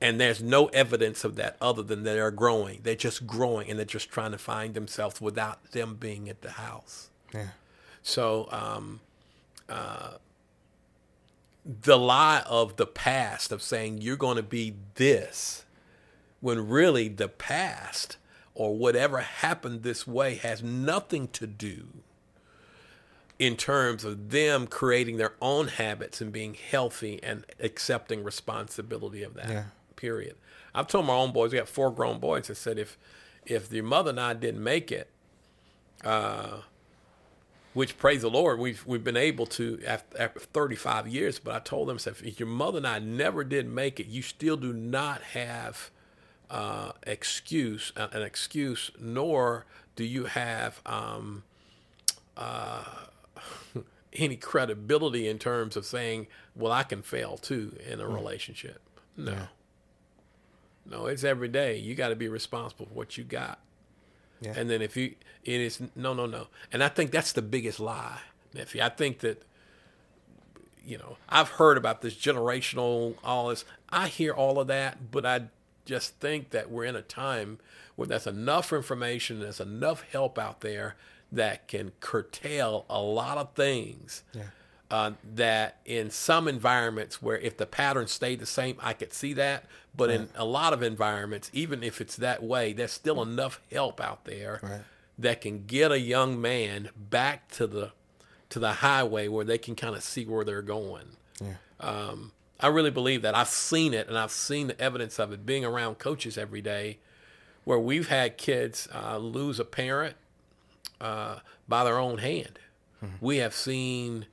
And 0.00 0.20
there's 0.20 0.42
no 0.42 0.66
evidence 0.66 1.24
of 1.24 1.36
that 1.36 1.56
other 1.60 1.82
than 1.82 2.02
they're 2.02 2.30
growing. 2.30 2.80
They're 2.82 2.94
just 2.94 3.26
growing 3.26 3.70
and 3.70 3.78
they're 3.78 3.86
just 3.86 4.10
trying 4.10 4.32
to 4.32 4.38
find 4.38 4.74
themselves 4.74 5.20
without 5.20 5.72
them 5.72 5.94
being 5.96 6.28
at 6.28 6.42
the 6.42 6.50
house. 6.52 7.10
Yeah. 7.32 7.48
So, 8.04 8.48
um, 8.52 9.00
uh, 9.68 10.18
the 11.64 11.96
lie 11.96 12.42
of 12.46 12.76
the 12.76 12.86
past 12.86 13.50
of 13.50 13.62
saying 13.62 14.02
you're 14.02 14.16
going 14.16 14.36
to 14.36 14.42
be 14.42 14.74
this, 14.94 15.64
when 16.40 16.68
really 16.68 17.08
the 17.08 17.28
past 17.28 18.18
or 18.54 18.76
whatever 18.76 19.20
happened 19.20 19.82
this 19.82 20.06
way 20.06 20.34
has 20.34 20.62
nothing 20.62 21.28
to 21.28 21.46
do 21.46 21.88
in 23.38 23.56
terms 23.56 24.04
of 24.04 24.30
them 24.30 24.66
creating 24.66 25.16
their 25.16 25.32
own 25.40 25.68
habits 25.68 26.20
and 26.20 26.30
being 26.30 26.54
healthy 26.54 27.18
and 27.22 27.44
accepting 27.58 28.22
responsibility 28.22 29.22
of 29.22 29.34
that. 29.34 29.48
Yeah. 29.48 29.64
Period. 29.96 30.36
I've 30.74 30.86
told 30.86 31.06
my 31.06 31.14
own 31.14 31.32
boys, 31.32 31.52
we 31.52 31.58
got 31.58 31.68
four 31.68 31.90
grown 31.90 32.20
boys, 32.20 32.50
I 32.50 32.54
said 32.54 32.78
if 32.78 32.98
if 33.46 33.72
your 33.72 33.84
mother 33.84 34.10
and 34.10 34.20
I 34.20 34.34
didn't 34.34 34.62
make 34.62 34.92
it, 34.92 35.08
uh, 36.04 36.58
which 37.74 37.98
praise 37.98 38.22
the 38.22 38.30
Lord, 38.30 38.58
we've 38.58 38.86
we've 38.86 39.04
been 39.04 39.16
able 39.16 39.46
to 39.46 39.80
after, 39.86 40.20
after 40.20 40.40
35 40.40 41.08
years. 41.08 41.38
But 41.38 41.54
I 41.54 41.58
told 41.58 41.88
them, 41.88 41.98
said, 41.98 42.14
if 42.24 42.40
your 42.40 42.48
mother 42.48 42.78
and 42.78 42.86
I 42.86 42.98
never 43.00 43.44
did 43.44 43.68
make 43.68 44.00
it, 44.00 44.06
you 44.06 44.22
still 44.22 44.56
do 44.56 44.72
not 44.72 45.20
have 45.22 45.90
uh, 46.50 46.92
excuse 47.02 47.92
uh, 47.96 48.08
an 48.12 48.22
excuse, 48.22 48.90
nor 48.98 49.66
do 49.96 50.04
you 50.04 50.24
have 50.24 50.80
um, 50.86 51.42
uh, 52.36 52.84
any 54.12 54.36
credibility 54.36 55.28
in 55.28 55.38
terms 55.38 55.76
of 55.76 55.84
saying, 55.84 56.28
well, 56.54 56.72
I 56.72 56.84
can 56.84 57.02
fail 57.02 57.36
too 57.36 57.76
in 57.88 58.00
a 58.00 58.08
relationship. 58.08 58.80
No. 59.16 59.32
Yeah. 59.32 59.46
No, 60.86 61.06
it's 61.06 61.24
every 61.24 61.48
day. 61.48 61.78
You 61.78 61.94
got 61.94 62.08
to 62.08 62.16
be 62.16 62.28
responsible 62.28 62.86
for 62.86 62.94
what 62.94 63.16
you 63.16 63.24
got. 63.24 63.58
Yeah. 64.40 64.54
And 64.56 64.68
then 64.68 64.82
if 64.82 64.96
you, 64.96 65.14
it 65.44 65.60
is 65.60 65.80
no, 65.94 66.14
no, 66.14 66.26
no. 66.26 66.48
And 66.72 66.82
I 66.82 66.88
think 66.88 67.10
that's 67.10 67.32
the 67.32 67.42
biggest 67.42 67.80
lie, 67.80 68.20
nephew. 68.52 68.82
I 68.82 68.88
think 68.88 69.20
that, 69.20 69.42
you 70.84 70.98
know, 70.98 71.16
I've 71.28 71.50
heard 71.50 71.78
about 71.78 72.02
this 72.02 72.14
generational, 72.14 73.14
all 73.24 73.48
this. 73.48 73.64
I 73.88 74.08
hear 74.08 74.32
all 74.32 74.60
of 74.60 74.66
that, 74.68 75.10
but 75.10 75.24
I 75.24 75.44
just 75.84 76.20
think 76.20 76.50
that 76.50 76.70
we're 76.70 76.84
in 76.84 76.96
a 76.96 77.02
time 77.02 77.58
where 77.96 78.08
there's 78.08 78.26
enough 78.26 78.72
information, 78.72 79.40
there's 79.40 79.60
enough 79.60 80.02
help 80.10 80.38
out 80.38 80.60
there 80.60 80.96
that 81.30 81.68
can 81.68 81.92
curtail 82.00 82.84
a 82.88 83.00
lot 83.00 83.38
of 83.38 83.54
things. 83.54 84.22
Yeah. 84.32 84.42
Uh, 84.94 85.12
that 85.34 85.78
in 85.84 86.08
some 86.08 86.46
environments 86.46 87.20
where 87.20 87.36
if 87.38 87.56
the 87.56 87.66
pattern 87.66 88.06
stayed 88.06 88.38
the 88.38 88.46
same, 88.46 88.76
I 88.80 88.92
could 88.92 89.12
see 89.12 89.32
that. 89.32 89.64
But 89.96 90.10
in 90.10 90.28
a 90.36 90.44
lot 90.44 90.72
of 90.72 90.82
environments, 90.84 91.50
even 91.52 91.82
if 91.82 92.00
it's 92.00 92.14
that 92.16 92.44
way, 92.44 92.72
there's 92.72 92.92
still 92.92 93.20
enough 93.20 93.60
help 93.72 94.00
out 94.00 94.24
there 94.24 94.60
Right. 94.62 94.82
that 95.18 95.40
can 95.40 95.64
get 95.66 95.90
a 95.90 95.98
young 95.98 96.40
man 96.40 96.90
back 96.96 97.48
to 97.58 97.66
the 97.66 97.90
to 98.50 98.60
the 98.60 98.72
highway 98.74 99.26
where 99.26 99.44
they 99.44 99.58
can 99.58 99.74
kind 99.74 99.96
of 99.96 100.02
see 100.04 100.24
where 100.26 100.44
they're 100.44 100.62
going. 100.62 101.16
Yeah. 101.40 101.56
Um, 101.80 102.30
I 102.60 102.68
really 102.68 102.92
believe 102.92 103.22
that. 103.22 103.34
I've 103.34 103.48
seen 103.48 103.94
it, 103.94 104.06
and 104.06 104.16
I've 104.16 104.30
seen 104.30 104.68
the 104.68 104.80
evidence 104.80 105.18
of 105.18 105.32
it 105.32 105.44
being 105.44 105.64
around 105.64 105.98
coaches 105.98 106.38
every 106.38 106.62
day, 106.62 106.98
where 107.64 107.80
we've 107.80 108.08
had 108.08 108.36
kids 108.36 108.86
uh, 108.94 109.16
lose 109.18 109.58
a 109.58 109.64
parent 109.64 110.14
uh, 111.00 111.40
by 111.66 111.82
their 111.82 111.98
own 111.98 112.18
hand. 112.18 112.60
We 113.20 113.38
have 113.38 113.54
seen, 113.54 114.26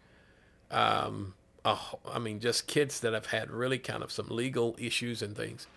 um, 0.72 1.34
I 1.64 2.18
mean, 2.20 2.40
just 2.40 2.66
kids 2.68 3.00
that 3.02 3.14
have 3.14 3.28
had 3.28 3.52
really 3.52 3.78
kind 3.78 4.02
of 4.04 4.12
some 4.12 4.28
legal 4.30 4.76
issues 4.80 5.22
and 5.22 5.36
things. 5.38 5.68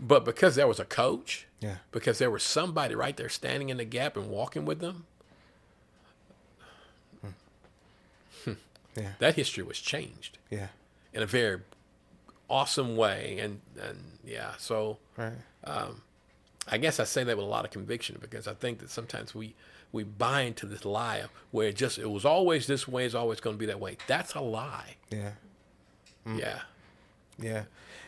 But 0.00 0.24
because 0.24 0.56
there 0.56 0.66
was 0.66 0.80
a 0.80 0.84
coach, 0.84 1.46
Yeah. 1.60 1.76
because 1.92 2.18
there 2.18 2.30
was 2.30 2.42
somebody 2.42 2.94
right 2.96 3.16
there 3.16 3.28
standing 3.28 3.68
in 3.68 3.76
the 3.76 3.84
gap 3.84 4.16
and 4.16 4.28
walking 4.28 4.64
with 4.64 4.80
them, 4.80 5.06
Yeah. 8.94 9.12
that 9.20 9.36
history 9.36 9.62
was 9.62 9.78
changed 9.78 10.36
Yeah. 10.50 10.68
in 11.14 11.22
a 11.22 11.26
very 11.26 11.60
awesome 12.50 12.94
way. 12.96 13.38
And, 13.38 13.60
and 13.80 14.18
yeah, 14.24 14.54
so 14.58 14.98
Right. 15.16 15.32
Um, 15.64 16.02
I 16.68 16.76
guess 16.78 17.00
I 17.00 17.04
say 17.04 17.24
that 17.24 17.36
with 17.36 17.46
a 17.46 17.48
lot 17.48 17.64
of 17.64 17.70
conviction 17.70 18.18
because 18.20 18.46
I 18.46 18.54
think 18.54 18.80
that 18.80 18.90
sometimes 18.90 19.34
we 19.34 19.54
we 19.92 20.02
bind 20.04 20.56
to 20.56 20.66
this 20.66 20.84
lie 20.84 21.24
where 21.50 21.68
it 21.68 21.76
just 21.76 21.98
it 21.98 22.10
was 22.10 22.24
always 22.24 22.66
this 22.66 22.88
way, 22.88 23.04
it's 23.04 23.14
always 23.14 23.40
going 23.40 23.56
to 23.56 23.60
be 23.60 23.66
that 23.66 23.78
way. 23.80 23.96
That's 24.06 24.34
a 24.34 24.40
lie. 24.40 24.96
Yeah. 25.10 25.32
Yeah. 26.26 26.60
Yeah. 27.38 27.64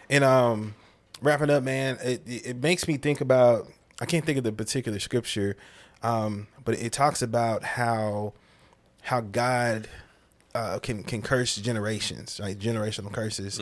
And 0.08 0.24
um 0.24 0.74
wrapping 1.20 1.50
up, 1.50 1.62
man, 1.62 1.98
it 2.02 2.22
it 2.26 2.56
makes 2.62 2.88
me 2.88 2.96
think 2.96 3.20
about 3.20 3.68
I 4.00 4.06
can't 4.06 4.24
think 4.24 4.38
of 4.38 4.44
the 4.44 4.52
particular 4.52 4.98
scripture, 4.98 5.56
um, 6.02 6.48
but 6.64 6.74
it 6.78 6.92
talks 6.92 7.22
about 7.22 7.62
how 7.62 8.32
how 9.02 9.20
God 9.20 9.88
uh, 10.54 10.78
can 10.80 11.02
can 11.04 11.22
curse 11.22 11.56
generations, 11.56 12.40
right? 12.42 12.58
Generational 12.58 13.12
curses. 13.12 13.60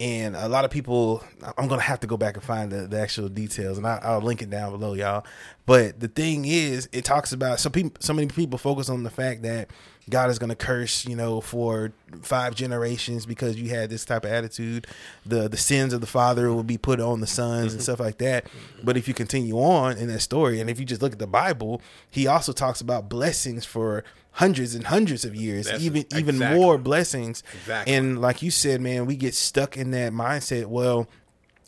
And 0.00 0.36
a 0.36 0.48
lot 0.48 0.64
of 0.64 0.70
people, 0.70 1.24
I'm 1.56 1.66
gonna 1.66 1.82
have 1.82 1.98
to 2.00 2.06
go 2.06 2.16
back 2.16 2.36
and 2.36 2.44
find 2.44 2.70
the, 2.70 2.86
the 2.86 3.00
actual 3.00 3.28
details, 3.28 3.78
and 3.78 3.86
I, 3.86 3.98
I'll 4.02 4.20
link 4.20 4.42
it 4.42 4.48
down 4.48 4.70
below, 4.70 4.94
y'all. 4.94 5.26
But 5.66 5.98
the 5.98 6.06
thing 6.06 6.44
is, 6.44 6.88
it 6.92 7.04
talks 7.04 7.32
about 7.32 7.58
so 7.58 7.68
people, 7.68 7.96
so 7.98 8.12
many 8.12 8.28
people 8.28 8.58
focus 8.58 8.88
on 8.88 9.02
the 9.02 9.10
fact 9.10 9.42
that 9.42 9.70
God 10.08 10.30
is 10.30 10.38
gonna 10.38 10.54
curse, 10.54 11.04
you 11.04 11.16
know, 11.16 11.40
for 11.40 11.92
five 12.22 12.54
generations 12.54 13.26
because 13.26 13.56
you 13.56 13.70
had 13.70 13.90
this 13.90 14.04
type 14.04 14.24
of 14.24 14.30
attitude. 14.30 14.86
The 15.26 15.48
the 15.48 15.56
sins 15.56 15.92
of 15.92 16.00
the 16.00 16.06
father 16.06 16.52
will 16.52 16.62
be 16.62 16.78
put 16.78 17.00
on 17.00 17.20
the 17.20 17.26
sons 17.26 17.72
and 17.72 17.80
mm-hmm. 17.80 17.80
stuff 17.80 17.98
like 17.98 18.18
that. 18.18 18.46
But 18.84 18.96
if 18.96 19.08
you 19.08 19.14
continue 19.14 19.56
on 19.56 19.96
in 19.96 20.06
that 20.08 20.20
story, 20.20 20.60
and 20.60 20.70
if 20.70 20.78
you 20.78 20.86
just 20.86 21.02
look 21.02 21.12
at 21.12 21.18
the 21.18 21.26
Bible, 21.26 21.82
he 22.08 22.28
also 22.28 22.52
talks 22.52 22.80
about 22.80 23.08
blessings 23.08 23.64
for 23.64 24.04
hundreds 24.38 24.76
and 24.76 24.86
hundreds 24.86 25.24
of 25.24 25.34
years, 25.34 25.66
That's 25.66 25.82
even 25.82 26.04
even 26.16 26.38
more 26.38 26.78
blessings. 26.78 27.42
Exactly. 27.54 27.94
And 27.94 28.20
like 28.20 28.40
you 28.40 28.50
said, 28.52 28.80
man, 28.80 29.04
we 29.04 29.16
get 29.16 29.34
stuck 29.34 29.76
in 29.76 29.87
that 29.92 30.12
mindset. 30.12 30.66
Well, 30.66 31.08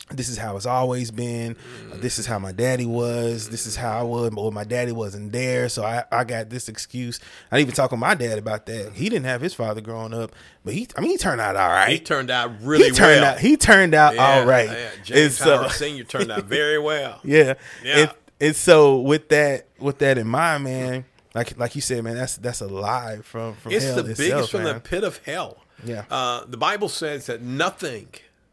this 0.09 0.27
is 0.27 0.37
how 0.37 0.57
it's 0.57 0.65
always 0.65 1.09
been. 1.09 1.55
Mm. 1.89 2.01
This 2.01 2.19
is 2.19 2.25
how 2.25 2.37
my 2.37 2.51
daddy 2.51 2.85
was. 2.85 3.47
This 3.49 3.65
is 3.65 3.77
how 3.77 3.99
I 3.99 4.03
was. 4.03 4.29
But 4.31 4.51
my 4.51 4.65
daddy 4.65 4.91
wasn't 4.91 5.31
there, 5.31 5.69
so 5.69 5.85
I, 5.85 6.03
I 6.11 6.25
got 6.25 6.49
this 6.49 6.67
excuse. 6.67 7.19
I 7.49 7.55
didn't 7.57 7.67
even 7.69 7.75
talk 7.75 7.91
with 7.91 7.99
my 8.01 8.13
dad 8.15 8.37
about 8.37 8.65
that. 8.65 8.91
He 8.93 9.07
didn't 9.07 9.23
have 9.25 9.39
his 9.39 9.53
father 9.53 9.79
growing 9.79 10.13
up, 10.13 10.33
but 10.65 10.73
he, 10.73 10.87
I 10.97 11.01
mean, 11.01 11.11
he 11.11 11.17
turned 11.17 11.39
out 11.39 11.55
all 11.55 11.69
right. 11.69 11.89
He 11.91 11.99
turned 11.99 12.29
out 12.29 12.51
really 12.61 12.85
He 12.85 12.91
turned 12.91 13.21
well. 13.21 13.33
out. 13.35 13.39
He 13.39 13.55
turned 13.55 13.93
out 13.93 14.15
Yeah, 14.15 14.39
all 14.39 14.45
right. 14.45 14.69
Yeah. 14.69 14.89
And 14.97 15.05
James 15.05 15.37
so- 15.37 15.67
Senior 15.69 16.03
turned 16.03 16.29
out 16.31 16.43
very 16.45 16.79
well. 16.79 17.21
yeah. 17.23 17.53
Yeah. 17.83 17.97
And, 17.97 18.11
and 18.41 18.55
so 18.55 18.99
with 18.99 19.29
that 19.29 19.67
with 19.79 19.99
that 19.99 20.17
in 20.17 20.27
mind, 20.27 20.65
man, 20.65 21.05
like 21.33 21.57
like 21.57 21.75
you 21.75 21.81
said, 21.81 22.03
man, 22.03 22.15
that's 22.15 22.35
that's 22.37 22.59
a 22.59 22.67
lie 22.67 23.19
from 23.23 23.53
from 23.53 23.71
It's 23.71 23.85
hell 23.85 24.03
the 24.03 24.09
itself, 24.11 24.17
biggest 24.17 24.51
from 24.51 24.63
man. 24.63 24.73
the 24.73 24.79
pit 24.81 25.03
of 25.05 25.19
hell. 25.23 25.57
Yeah. 25.83 26.05
Uh, 26.09 26.45
the 26.45 26.57
Bible 26.57 26.89
says 26.89 27.25
that 27.27 27.41
nothing, 27.41 28.07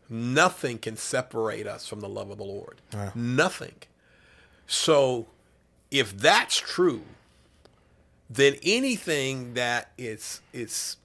nothing 0.08 0.78
can 0.78 0.96
separate 0.96 1.66
us 1.66 1.86
from 1.86 2.00
the 2.00 2.08
love 2.08 2.30
of 2.30 2.38
the 2.38 2.44
Lord. 2.44 2.80
Wow. 2.92 3.12
Nothing. 3.14 3.74
So, 4.66 5.26
if 5.90 6.16
that's 6.16 6.56
true, 6.58 7.02
then 8.28 8.56
anything 8.62 9.54
that 9.54 9.90
is 9.96 10.40
is 10.52 10.96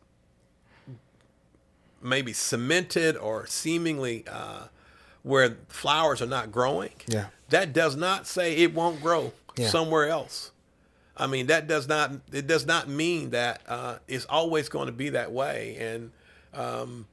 maybe 2.01 2.33
cemented 2.33 3.15
or 3.15 3.47
seemingly 3.47 4.25
uh, 4.29 4.63
where 5.23 5.55
flowers 5.69 6.21
are 6.21 6.25
not 6.27 6.51
growing, 6.51 6.91
Yeah. 7.07 7.27
that 7.49 7.71
does 7.71 7.95
not 7.95 8.27
say 8.27 8.55
it 8.57 8.73
won't 8.73 9.01
grow 9.01 9.31
Yeah. 9.57 9.69
somewhere 9.69 10.09
else. 10.09 10.51
I 11.15 11.27
mean, 11.27 11.47
that 11.47 11.67
does 11.67 11.87
not 11.87 12.11
it 12.31 12.47
does 12.47 12.65
not 12.65 12.87
mean 12.89 13.31
that 13.31 13.61
uh, 13.67 13.97
it's 14.07 14.25
always 14.25 14.69
going 14.69 14.87
to 14.87 14.93
be 14.93 15.09
that 15.09 15.31
way. 15.31 15.77
And 15.79 16.11
um, 16.53 17.07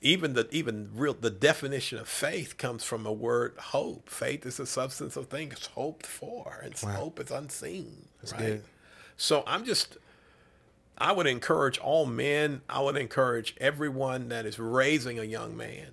even 0.00 0.34
the 0.34 0.48
even 0.52 0.90
real 0.94 1.14
the 1.14 1.30
definition 1.30 1.98
of 1.98 2.08
faith 2.08 2.56
comes 2.58 2.84
from 2.84 3.06
a 3.06 3.12
word 3.12 3.54
hope. 3.58 4.08
Faith 4.08 4.46
is 4.46 4.58
the 4.58 4.66
substance 4.66 5.16
of 5.16 5.28
things 5.28 5.66
hoped 5.74 6.06
for, 6.06 6.60
and 6.62 6.74
hope 6.94 7.18
is 7.18 7.30
unseen. 7.30 8.08
right? 8.32 8.38
good. 8.38 8.62
So 9.16 9.42
I'm 9.46 9.64
just 9.64 9.98
I 10.96 11.12
would 11.12 11.26
encourage 11.26 11.78
all 11.78 12.06
men. 12.06 12.62
I 12.68 12.80
would 12.80 12.96
encourage 12.96 13.56
everyone 13.60 14.28
that 14.28 14.46
is 14.46 14.58
raising 14.58 15.18
a 15.18 15.24
young 15.24 15.56
man 15.56 15.88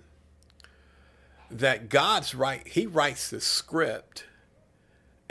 that 1.52 1.90
God's 1.90 2.34
right. 2.34 2.66
He 2.68 2.86
writes 2.86 3.30
the 3.30 3.42
script, 3.42 4.26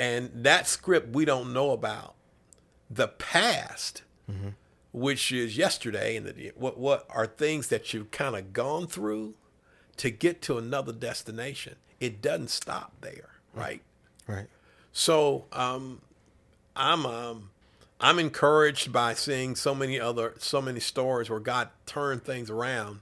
and 0.00 0.30
that 0.35 0.66
script 0.66 1.14
we 1.14 1.25
don't 1.26 1.52
know 1.52 1.71
about. 1.73 2.14
The 2.88 3.07
past, 3.07 4.02
which 4.92 5.30
is 5.30 5.57
yesterday, 5.57 6.16
and 6.16 6.26
the, 6.26 6.52
what 6.57 6.78
what 6.78 7.07
are 7.11 7.26
things 7.26 7.69
that 7.69 7.95
you've 7.95 8.11
kind 8.11 8.35
of 8.35 8.52
gone 8.52 8.88
through 8.88 9.35
to 9.99 10.11
get 10.11 10.40
to 10.42 10.57
another 10.57 10.92
destination. 10.92 11.76
it 12.00 12.23
doesn't 12.23 12.49
stop 12.49 12.92
there, 13.02 13.28
right? 13.54 13.83
Right. 14.26 14.47
So 14.92 15.45
um, 15.52 16.00
I'm 16.75 17.04
um, 17.04 17.50
I'm 18.00 18.19
encouraged 18.19 18.90
by 18.92 19.12
seeing 19.14 19.54
so 19.54 19.75
many 19.75 20.00
other 20.00 20.35
so 20.38 20.62
many 20.62 20.80
stories 20.80 21.28
where 21.28 21.40
God 21.40 21.69
turned 21.85 22.25
things 22.25 22.49
around. 22.49 23.00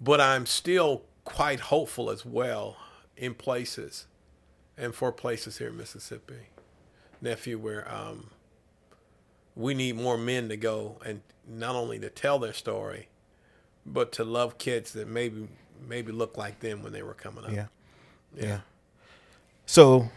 But 0.00 0.20
I'm 0.20 0.46
still 0.46 1.02
quite 1.24 1.60
hopeful 1.60 2.08
as 2.10 2.24
well 2.24 2.78
in 3.16 3.34
places 3.34 4.06
and 4.76 4.94
four 4.94 5.12
places 5.12 5.58
here 5.58 5.68
in 5.68 5.76
Mississippi, 5.76 6.48
nephew, 7.20 7.58
where 7.58 7.90
um, 7.92 8.30
we 9.54 9.74
need 9.74 9.96
more 9.96 10.16
men 10.16 10.48
to 10.48 10.56
go 10.56 10.96
and 11.04 11.20
not 11.48 11.74
only 11.74 11.98
to 11.98 12.08
tell 12.10 12.38
their 12.38 12.52
story, 12.52 13.08
but 13.84 14.12
to 14.12 14.24
love 14.24 14.58
kids 14.58 14.92
that 14.92 15.08
maybe 15.08 15.48
maybe 15.86 16.12
look 16.12 16.36
like 16.36 16.60
them 16.60 16.82
when 16.82 16.92
they 16.92 17.02
were 17.02 17.14
coming 17.14 17.44
up. 17.44 17.52
Yeah. 17.52 17.66
Yeah. 18.36 18.44
Yeah. 18.44 18.60
So, 19.66 20.10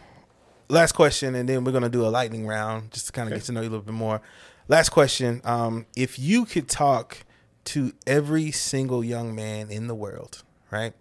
last 0.68 0.92
question, 0.92 1.34
and 1.34 1.48
then 1.48 1.64
we're 1.64 1.72
gonna 1.72 1.88
do 1.88 2.04
a 2.06 2.08
lightning 2.08 2.46
round 2.46 2.90
just 2.92 3.06
to 3.06 3.12
kind 3.12 3.28
of 3.28 3.32
Okay. 3.32 3.40
get 3.40 3.46
to 3.46 3.52
know 3.52 3.60
you 3.62 3.68
a 3.68 3.70
little 3.70 3.84
bit 3.84 3.94
more. 3.94 4.20
Last 4.68 4.90
question: 4.90 5.40
um, 5.44 5.86
If 5.96 6.18
you 6.18 6.44
could 6.44 6.68
talk 6.68 7.18
to 7.64 7.92
every 8.06 8.50
single 8.50 9.02
young 9.02 9.34
man 9.34 9.70
in 9.70 9.86
the 9.86 9.94
world, 9.94 10.42
right? 10.70 10.92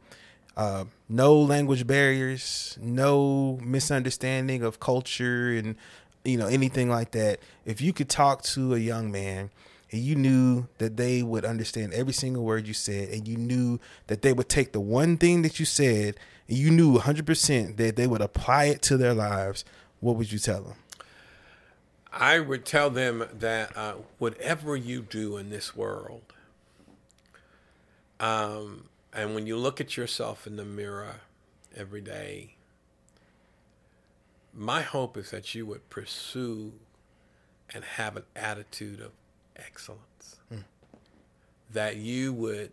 Uh, 0.55 0.85
no 1.09 1.35
language 1.35 1.87
barriers, 1.87 2.77
no 2.81 3.59
misunderstanding 3.63 4.63
of 4.63 4.79
culture, 4.79 5.51
and 5.51 5.75
you 6.23 6.37
know 6.37 6.47
anything 6.47 6.89
like 6.89 7.11
that. 7.11 7.39
If 7.65 7.81
you 7.81 7.91
could 7.93 8.09
talk 8.09 8.43
to 8.43 8.75
a 8.75 8.77
young 8.77 9.11
man 9.11 9.49
and 9.91 10.01
you 10.01 10.15
knew 10.15 10.67
that 10.79 10.97
they 10.97 11.21
would 11.21 11.45
understand 11.45 11.93
every 11.93 12.13
single 12.13 12.43
word 12.43 12.67
you 12.67 12.73
said, 12.73 13.09
and 13.09 13.27
you 13.27 13.37
knew 13.37 13.79
that 14.07 14.23
they 14.23 14.33
would 14.33 14.49
take 14.49 14.71
the 14.71 14.79
one 14.79 15.17
thing 15.17 15.43
that 15.43 15.59
you 15.59 15.65
said, 15.65 16.15
and 16.47 16.57
you 16.57 16.71
knew 16.71 16.97
100% 16.97 17.77
that 17.77 17.95
they 17.95 18.07
would 18.07 18.21
apply 18.21 18.65
it 18.65 18.81
to 18.83 18.97
their 18.97 19.13
lives, 19.13 19.63
what 19.99 20.15
would 20.15 20.31
you 20.31 20.39
tell 20.39 20.63
them? 20.63 20.73
I 22.11 22.39
would 22.39 22.65
tell 22.65 22.89
them 22.89 23.27
that 23.33 23.75
uh, 23.77 23.95
whatever 24.17 24.75
you 24.75 25.01
do 25.03 25.37
in 25.37 25.49
this 25.49 25.75
world, 25.75 26.21
um, 28.19 28.89
and 29.13 29.35
when 29.35 29.45
you 29.47 29.57
look 29.57 29.79
at 29.79 29.95
yourself 29.95 30.47
in 30.47 30.55
the 30.55 30.65
mirror 30.65 31.21
every 31.75 32.01
day, 32.01 32.55
my 34.53 34.81
hope 34.81 35.17
is 35.17 35.31
that 35.31 35.55
you 35.55 35.65
would 35.65 35.89
pursue 35.89 36.73
and 37.73 37.83
have 37.83 38.17
an 38.17 38.23
attitude 38.35 38.99
of 38.99 39.11
excellence. 39.55 40.37
Hmm. 40.49 40.59
That 41.71 41.97
you 41.97 42.33
would 42.33 42.71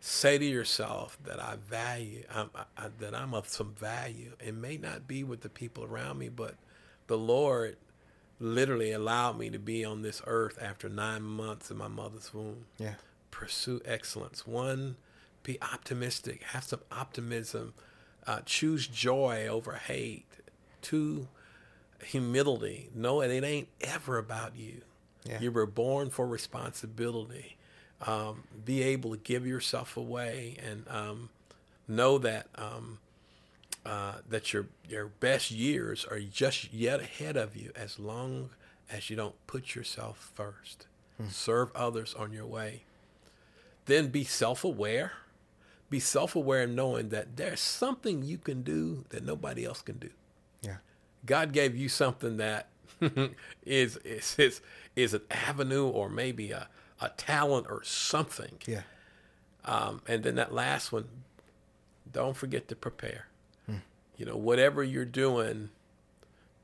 say 0.00 0.38
to 0.38 0.44
yourself 0.44 1.18
that 1.24 1.40
I 1.40 1.56
value, 1.68 2.24
I'm, 2.32 2.50
I, 2.76 2.88
that 2.98 3.14
I'm 3.14 3.34
of 3.34 3.48
some 3.48 3.74
value. 3.74 4.32
It 4.44 4.54
may 4.54 4.76
not 4.76 5.08
be 5.08 5.24
with 5.24 5.40
the 5.40 5.48
people 5.48 5.84
around 5.84 6.18
me, 6.18 6.28
but 6.28 6.54
the 7.06 7.18
Lord 7.18 7.76
literally 8.38 8.92
allowed 8.92 9.38
me 9.38 9.50
to 9.50 9.58
be 9.58 9.84
on 9.84 10.02
this 10.02 10.20
earth 10.26 10.58
after 10.60 10.88
nine 10.88 11.22
months 11.22 11.70
in 11.70 11.76
my 11.76 11.88
mother's 11.88 12.32
womb. 12.34 12.66
Yeah. 12.78 12.94
Pursue 13.30 13.80
excellence. 13.84 14.46
One, 14.46 14.96
be 15.46 15.62
optimistic. 15.62 16.42
Have 16.42 16.64
some 16.64 16.80
optimism. 16.90 17.72
Uh, 18.26 18.40
choose 18.44 18.86
joy 18.86 19.46
over 19.46 19.72
hate. 19.72 20.26
To 20.82 21.26
humility. 22.04 22.90
Know 22.94 23.20
that 23.20 23.30
it 23.30 23.42
ain't 23.42 23.68
ever 23.80 24.18
about 24.18 24.56
you. 24.56 24.82
Yeah. 25.24 25.40
You 25.40 25.50
were 25.50 25.66
born 25.66 26.10
for 26.10 26.26
responsibility. 26.26 27.56
Um, 28.06 28.44
be 28.64 28.82
able 28.82 29.10
to 29.12 29.16
give 29.16 29.46
yourself 29.46 29.96
away 29.96 30.58
and 30.64 30.84
um, 30.88 31.30
know 31.88 32.18
that 32.18 32.46
um, 32.56 32.98
uh, 33.84 34.16
that 34.28 34.52
your 34.52 34.66
your 34.88 35.06
best 35.06 35.50
years 35.50 36.04
are 36.04 36.20
just 36.20 36.72
yet 36.72 37.00
ahead 37.00 37.36
of 37.36 37.56
you 37.56 37.72
as 37.74 37.98
long 37.98 38.50
as 38.90 39.08
you 39.10 39.16
don't 39.16 39.34
put 39.46 39.74
yourself 39.74 40.30
first. 40.34 40.86
Serve 41.30 41.70
others 41.74 42.14
on 42.14 42.32
your 42.32 42.46
way. 42.46 42.82
Then 43.86 44.08
be 44.08 44.22
self-aware. 44.24 45.12
Be 45.88 46.00
self-aware 46.00 46.62
and 46.62 46.74
knowing 46.74 47.10
that 47.10 47.36
there's 47.36 47.60
something 47.60 48.22
you 48.22 48.38
can 48.38 48.62
do 48.62 49.04
that 49.10 49.24
nobody 49.24 49.64
else 49.64 49.82
can 49.82 49.98
do. 49.98 50.10
Yeah. 50.62 50.78
God 51.24 51.52
gave 51.52 51.76
you 51.76 51.88
something 51.88 52.38
that 52.38 52.68
is 53.64 53.96
is 53.98 54.36
is, 54.38 54.60
is 54.96 55.14
an 55.14 55.22
avenue 55.30 55.86
or 55.86 56.08
maybe 56.08 56.50
a, 56.50 56.68
a 57.00 57.10
talent 57.10 57.66
or 57.68 57.84
something. 57.84 58.58
Yeah. 58.66 58.82
Um, 59.64 60.02
and 60.06 60.22
then 60.22 60.36
that 60.36 60.52
last 60.52 60.92
one, 60.92 61.08
don't 62.12 62.36
forget 62.36 62.68
to 62.68 62.76
prepare. 62.76 63.26
You 64.16 64.24
know, 64.24 64.36
whatever 64.36 64.82
you're 64.82 65.04
doing, 65.04 65.70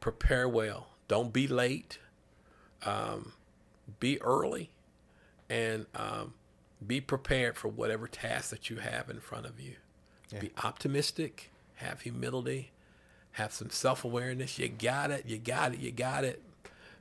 prepare 0.00 0.48
well. 0.48 0.88
Don't 1.06 1.32
be 1.32 1.46
late. 1.46 1.98
Um, 2.85 3.35
be 4.00 4.20
early, 4.22 4.70
and 5.50 5.87
um, 5.94 6.35
be 6.87 7.01
prepared 7.01 7.57
for 7.57 7.68
whatever 7.68 8.07
task 8.09 8.51
that 8.51 8.71
you 8.71 8.77
have 8.77 9.09
in 9.11 9.21
front 9.21 9.47
of 9.47 9.61
you. 9.61 9.75
Be 10.40 10.51
optimistic. 10.64 11.51
Have 11.77 12.03
humility. 12.03 12.71
Have 13.33 13.53
some 13.53 13.71
self 13.71 14.05
awareness. 14.05 14.59
You 14.59 14.68
got 14.68 15.11
it. 15.11 15.25
You 15.27 15.38
got 15.38 15.75
it. 15.75 15.81
You 15.81 15.90
got 15.90 16.25
it. 16.25 16.42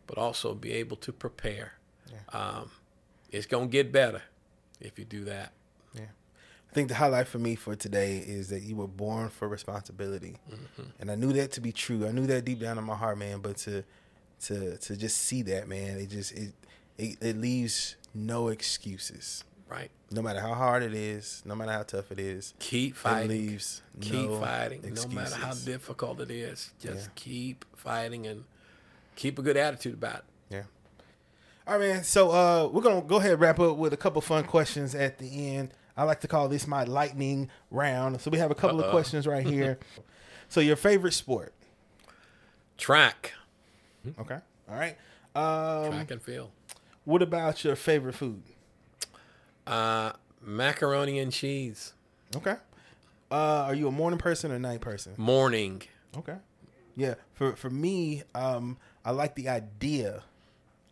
But 0.07 0.17
also 0.17 0.53
be 0.53 0.73
able 0.73 0.97
to 0.97 1.13
prepare. 1.13 1.73
Um, 2.33 2.71
it's 3.31 3.45
gonna 3.45 3.67
get 3.67 3.91
better 3.91 4.21
if 4.81 4.99
you 4.99 5.05
do 5.05 5.23
that. 5.25 5.53
Yeah. 5.93 6.01
I 6.69 6.73
think 6.73 6.89
the 6.89 6.95
highlight 6.95 7.27
for 7.27 7.39
me 7.39 7.55
for 7.55 7.75
today 7.75 8.17
is 8.17 8.49
that 8.49 8.61
you 8.63 8.75
were 8.75 8.87
born 8.87 9.29
for 9.29 9.47
responsibility. 9.47 10.35
And 10.99 11.09
I 11.11 11.15
knew 11.15 11.31
that 11.33 11.51
to 11.53 11.61
be 11.61 11.71
true. 11.71 12.05
I 12.07 12.11
knew 12.11 12.27
that 12.27 12.43
deep 12.45 12.59
down 12.59 12.77
in 12.77 12.83
my 12.83 12.95
heart, 12.95 13.17
man, 13.17 13.39
but 13.39 13.57
to 13.57 13.83
to 14.45 14.77
to 14.77 14.97
just 14.97 15.17
see 15.17 15.41
that, 15.43 15.67
man, 15.67 15.97
it 15.99 16.07
just 16.09 16.31
it 16.33 16.53
it, 16.97 17.17
it 17.21 17.37
leaves 17.37 17.95
no 18.13 18.49
excuses. 18.49 19.43
Right. 19.71 19.89
No 20.11 20.21
matter 20.21 20.41
how 20.41 20.53
hard 20.53 20.83
it 20.83 20.93
is, 20.93 21.41
no 21.45 21.55
matter 21.55 21.71
how 21.71 21.83
tough 21.83 22.11
it 22.11 22.19
is, 22.19 22.53
Keep 22.59 22.97
fighting. 22.97 23.29
leaves 23.29 23.81
keep 24.01 24.29
no 24.29 24.39
fighting 24.41 24.79
excuses. 24.83 25.05
no 25.15 25.15
matter 25.21 25.35
how 25.35 25.53
difficult 25.53 26.19
it 26.19 26.29
is 26.29 26.71
just 26.81 27.05
Yeah. 27.05 27.11
keep 27.15 27.63
fighting 27.77 28.27
and 28.27 28.43
keep 29.15 29.39
a 29.39 29.41
good 29.41 29.55
attitude 29.55 29.93
about 29.93 30.17
it 30.17 30.23
Yeah. 30.49 30.63
All 31.65 31.77
right, 31.79 31.87
man. 31.87 32.03
So 32.03 32.31
uh, 32.31 32.67
we're 32.67 32.81
gonna 32.81 33.01
go 33.01 33.15
ahead 33.17 33.31
and 33.31 33.39
wrap 33.41 33.59
up 33.61 33.77
with 33.77 33.93
a 33.93 33.97
couple 33.97 34.19
fun 34.21 34.43
questions 34.43 34.93
at 34.93 35.19
the 35.19 35.55
end. 35.55 35.73
I 35.95 36.03
like 36.03 36.19
to 36.21 36.27
call 36.27 36.49
this 36.49 36.67
my 36.67 36.83
lightning 36.83 37.49
round. 37.69 38.19
So 38.19 38.29
we 38.31 38.39
have 38.39 38.51
a 38.51 38.55
couple 38.55 38.79
of 38.79 38.85
Uh-oh. 38.87 38.91
questions 38.91 39.25
right 39.25 39.45
here. 39.45 39.79
so 40.49 40.59
your 40.59 40.75
favorite 40.75 41.13
sport? 41.13 41.53
track 42.77 43.33
Okay. 44.19 44.39
All 44.69 44.75
right. 44.75 44.97
Um, 45.35 45.91
track 45.91 46.11
and 46.11 46.21
field 46.21 46.49
what 47.05 47.21
about 47.21 47.63
your 47.63 47.75
favorite 47.77 48.15
food? 48.15 48.43
Uh 49.71 50.11
macaroni 50.41 51.17
and 51.19 51.31
cheese 51.31 51.93
Okay. 52.35 52.55
Uh, 53.29 53.65
are 53.67 53.75
you 53.75 53.87
a 53.87 53.91
morning 53.91 54.19
person 54.19 54.51
or 54.51 54.59
night 54.59 54.81
person? 54.81 55.13
morning 55.17 55.81
Okay. 56.17 56.35
Yeah. 56.95 57.15
For 57.33 57.55
for 57.55 57.69
me, 57.69 58.23
um, 58.35 58.77
I 59.05 59.11
like 59.11 59.35
the 59.35 59.49
idea. 59.49 60.23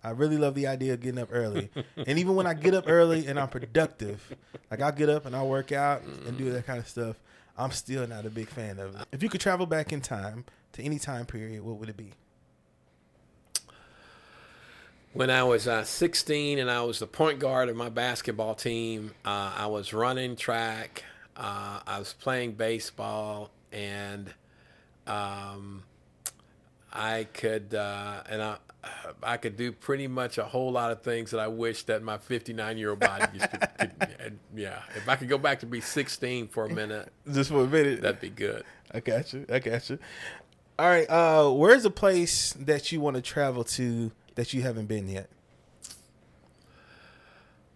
I 0.01 0.11
really 0.11 0.37
love 0.37 0.55
the 0.55 0.67
idea 0.67 0.93
of 0.93 1.01
getting 1.01 1.19
up 1.19 1.29
early. 1.31 1.69
and 1.97 2.17
even 2.17 2.35
when 2.35 2.47
I 2.47 2.53
get 2.53 2.73
up 2.73 2.85
early 2.87 3.27
and 3.27 3.37
I'm 3.37 3.49
productive, 3.49 4.35
like 4.71 4.81
I'll 4.81 4.93
get 4.93 5.09
up 5.09 5.25
and 5.25 5.35
I'll 5.35 5.49
work 5.49 5.73
out 5.73 6.03
and 6.03 6.37
do 6.37 6.51
that 6.51 6.65
kind 6.65 6.79
of 6.79 6.87
stuff, 6.87 7.17
I'm 7.57 7.71
still 7.71 8.07
not 8.07 8.25
a 8.25 8.29
big 8.29 8.47
fan 8.47 8.79
of 8.79 8.95
it. 8.95 9.07
If 9.11 9.21
you 9.21 9.27
could 9.27 9.41
travel 9.41 9.65
back 9.65 9.91
in 9.91 9.99
time 9.99 10.45
to 10.73 10.81
any 10.81 10.99
time 10.99 11.25
period, 11.25 11.61
what 11.63 11.75
would 11.75 11.89
it 11.89 11.97
be? 11.97 12.13
When 15.19 15.29
i 15.29 15.43
was 15.43 15.67
uh, 15.67 15.83
16 15.83 16.59
and 16.59 16.71
i 16.71 16.81
was 16.81 16.99
the 16.99 17.05
point 17.05 17.39
guard 17.39 17.67
of 17.67 17.75
my 17.75 17.89
basketball 17.89 18.55
team 18.55 19.11
uh, 19.25 19.51
i 19.57 19.67
was 19.67 19.93
running 19.93 20.37
track 20.37 21.03
uh, 21.35 21.81
i 21.85 21.99
was 21.99 22.13
playing 22.13 22.53
baseball 22.53 23.51
and 23.73 24.33
um, 25.07 25.83
I 26.93 27.27
could 27.33 27.73
uh, 27.73 28.23
and 28.29 28.41
I 28.41 28.57
I 29.21 29.37
could 29.37 29.57
do 29.57 29.71
pretty 29.71 30.07
much 30.07 30.37
a 30.37 30.43
whole 30.43 30.71
lot 30.71 30.91
of 30.91 31.01
things 31.01 31.31
that 31.31 31.39
I 31.39 31.47
wish 31.47 31.83
that 31.83 32.01
my 32.01 32.17
59 32.17 32.77
year 32.77 32.91
old 32.91 32.99
body 32.99 33.25
could, 33.39 34.39
yeah. 34.55 34.79
If 34.95 35.09
I 35.09 35.15
could 35.15 35.27
go 35.29 35.37
back 35.37 35.59
to 35.59 35.65
be 35.65 35.81
16 35.81 36.47
for 36.47 36.65
a 36.65 36.69
minute, 36.69 37.11
Just 37.31 37.49
for 37.49 37.63
a 37.63 37.67
minute. 37.67 38.01
that'd 38.01 38.21
be 38.21 38.29
good. 38.29 38.63
I 38.91 39.01
got 39.01 39.33
you. 39.33 39.45
I 39.51 39.59
got 39.59 39.89
you. 39.89 39.99
All 40.77 40.87
right. 40.87 41.09
Uh, 41.09 41.51
where's 41.51 41.85
a 41.85 41.91
place 41.91 42.53
that 42.53 42.91
you 42.91 43.01
want 43.01 43.15
to 43.17 43.21
travel 43.21 43.63
to 43.65 44.11
that 44.39 44.53
you 44.53 44.61
haven't 44.61 44.85
been 44.85 45.09
yet? 45.09 45.29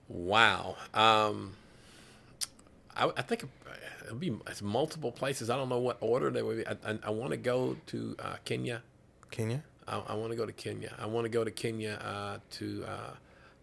Wow. 0.08 0.78
Um, 0.94 1.56
I, 2.96 3.12
I 3.18 3.22
think 3.22 3.44
it'll 4.06 4.16
be 4.16 4.34
it's 4.48 4.62
multiple 4.62 5.12
places. 5.12 5.50
I 5.50 5.58
don't 5.58 5.68
know 5.68 5.80
what 5.80 5.98
order 6.00 6.30
they 6.32 6.42
would 6.42 6.58
be. 6.60 6.66
I, 6.66 6.78
I, 6.90 7.00
I 7.04 7.10
want 7.10 7.32
to 7.32 7.38
go 7.38 7.76
to 7.88 8.16
uh, 8.18 8.36
Kenya. 8.46 8.82
Kenya. 9.30 9.62
I, 9.90 10.02
I 10.08 10.14
want 10.16 10.32
to 10.32 10.38
go 10.38 10.46
to 10.46 10.54
Kenya. 10.54 10.96
I 10.98 11.06
want 11.06 11.26
to 11.26 11.30
go 11.30 11.44
to 11.44 11.52
Kenya 11.52 12.00
uh, 12.02 12.38
to 12.52 12.86
uh, 12.88 13.12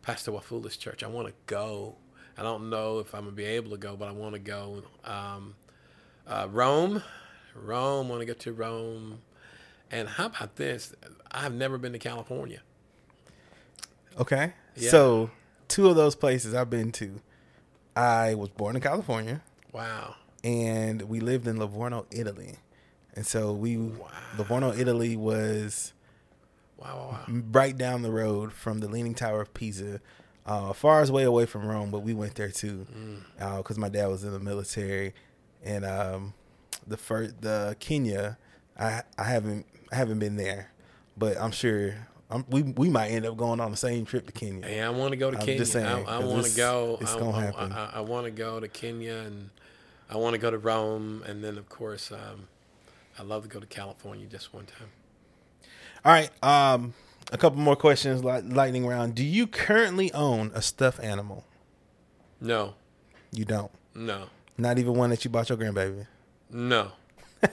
Pastor 0.03 0.33
Wafula's 0.33 0.77
church. 0.77 1.03
I 1.03 1.07
want 1.07 1.27
to 1.29 1.35
go. 1.47 1.95
I 2.37 2.43
don't 2.43 2.69
know 2.69 2.99
if 2.99 3.15
I'm 3.15 3.23
gonna 3.25 3.33
be 3.33 3.45
able 3.47 3.71
to 3.71 3.79
go, 3.79 3.97
but 3.97 4.09
I 4.09 4.13
want 4.13 4.35
to 4.35 4.41
go. 4.41 4.83
Um, 5.07 5.55
Uh, 6.27 6.47
Rome, 6.51 7.03
Rome. 7.55 8.11
Want 8.11 8.21
to 8.21 8.27
go 8.27 8.35
to 8.35 8.53
Rome? 8.53 9.23
And 9.91 10.07
how 10.07 10.27
about 10.27 10.57
this? 10.57 10.95
I've 11.31 11.55
never 11.55 11.79
been 11.79 11.93
to 11.93 11.99
California. 11.99 12.61
Okay. 14.19 14.53
Yeah. 14.77 14.91
So, 14.91 15.31
two 15.69 15.89
of 15.89 15.97
those 15.97 16.15
places 16.15 16.55
I've 16.55 16.71
been 16.71 16.93
to. 16.93 17.21
I 17.97 18.35
was 18.35 18.49
born 18.51 18.77
in 18.77 18.83
California, 18.83 19.43
Wow. 19.73 20.15
and 20.45 21.03
we 21.03 21.21
lived 21.21 21.47
in 21.49 21.59
Livorno, 21.59 22.07
Italy. 22.11 22.57
And 23.15 23.27
so 23.27 23.53
we 23.53 23.77
Livorno, 24.39 24.73
Italy 24.73 25.17
was 25.17 25.93
Wow. 26.79 26.87
Wow. 26.97 27.09
wow. 27.29 27.43
right 27.53 27.77
down 27.77 28.03
the 28.03 28.11
road 28.13 28.53
from 28.53 28.79
the 28.79 28.89
Leaning 28.89 29.15
Tower 29.15 29.41
of 29.43 29.53
Pisa, 29.53 30.01
uh, 30.47 30.73
far 30.73 31.01
as 31.03 31.11
way 31.13 31.25
away 31.25 31.47
from 31.47 31.67
Rome, 31.67 31.91
but 31.91 32.01
we 32.01 32.15
went 32.15 32.37
there 32.37 32.51
too 32.51 32.87
because 33.39 33.77
my 33.77 33.89
dad 33.89 34.07
was 34.07 34.23
in 34.25 34.33
the 34.33 34.39
military. 34.41 35.13
And 35.63 35.85
um, 35.85 36.33
the 36.87 36.97
first, 36.97 37.43
the 37.43 37.77
Kenya, 37.81 38.39
I 38.79 39.03
I 39.19 39.25
haven't 39.25 39.67
I 39.93 39.97
haven't 39.97 40.21
been 40.21 40.37
there, 40.37 40.71
but 41.19 41.37
I'm 41.39 41.51
sure 41.51 42.09
I'm, 42.31 42.45
we 42.49 42.63
we 42.63 42.89
might 42.89 43.09
end 43.09 43.27
up 43.27 43.37
going 43.37 43.61
on 43.61 43.71
the 43.73 43.77
same 43.77 44.05
trip 44.05 44.27
to 44.27 44.33
Kenya. 44.33 44.67
Yeah, 44.69 44.87
I 44.87 44.91
want 44.91 45.11
to 45.13 45.17
go 45.17 45.31
to 45.31 45.37
I'm 45.39 45.45
Kenya. 45.45 45.59
just 45.59 45.73
saying, 45.73 45.87
I, 45.87 46.03
I 46.03 46.19
want 46.21 46.47
to 46.47 46.57
go. 46.57 46.99
it's 47.01 47.15
I, 47.15 47.19
gonna 47.19 47.37
I- 47.37 47.41
happen. 47.43 47.73
I, 47.73 47.91
I, 47.97 48.01
want 48.01 48.27
to 48.27 48.31
go 48.31 48.61
to 48.61 48.69
Kenya, 48.69 49.15
and 49.17 49.51
I 50.09 50.17
want 50.17 50.35
to 50.35 50.39
go 50.39 50.51
to 50.51 50.59
Rome, 50.59 51.25
and 51.27 51.43
then 51.43 51.59
of 51.59 51.69
course, 51.69 52.13
um, 52.13 52.47
I 53.19 53.23
love 53.23 53.43
to 53.43 53.49
go 53.49 53.59
to 53.61 53.67
California 53.67 54.27
just 54.27 54.55
one 54.55 54.67
time. 54.67 54.89
All 56.05 56.13
right, 56.13 56.31
um, 56.43 56.95
a 57.33 57.37
couple 57.39 57.59
more 57.59 57.77
questions, 57.77 58.25
li- 58.25 58.41
lightning 58.43 58.87
round. 58.87 59.15
Do 59.17 59.25
you 59.25 59.47
currently 59.47 60.13
own 60.15 60.51
a 60.55 60.63
stuffed 60.63 61.01
animal? 61.01 61.45
No, 62.41 62.75
You 63.33 63.45
don't. 63.45 63.71
no, 63.95 64.27
Not 64.57 64.79
even 64.79 64.95
one 64.95 65.11
that 65.11 65.25
you 65.25 65.31
bought 65.31 65.49
your 65.51 65.59
grandbaby. 65.59 66.07
no. 66.51 66.93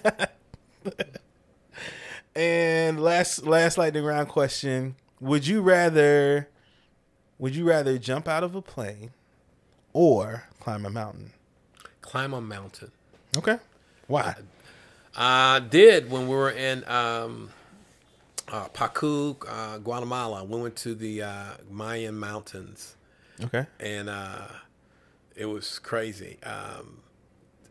And 2.36 2.77
last 2.96 3.46
last 3.46 3.78
lightning 3.78 4.04
round 4.04 4.30
question: 4.30 4.96
Would 5.20 5.46
you 5.46 5.62
rather 5.62 6.48
would 7.40 7.56
you 7.56 7.68
rather 7.68 7.98
jump 7.98 8.28
out 8.28 8.44
of 8.44 8.56
a 8.56 8.62
plane 8.62 9.12
or 9.94 10.46
climb 10.60 10.86
a 10.86 10.90
mountain? 10.90 11.34
Climb 12.02 12.34
a 12.34 12.42
mountain. 12.42 12.92
Okay. 13.36 13.58
Why? 14.08 14.36
I 15.16 15.60
did 15.60 16.10
when 16.10 16.28
we 16.28 16.36
were 16.36 16.52
in 16.52 16.88
um, 16.88 17.50
uh, 18.48 18.70
Pacu, 18.70 19.36
uh, 19.48 19.78
Guatemala. 19.80 20.44
We 20.44 20.62
went 20.62 20.76
to 20.78 20.96
the 20.96 21.24
uh, 21.24 21.52
Mayan 21.70 22.18
mountains. 22.18 22.96
Okay. 23.44 23.68
and 23.80 24.10
uh, 24.10 24.48
it 25.36 25.46
was 25.46 25.78
crazy. 25.78 26.40
Um, 26.42 27.02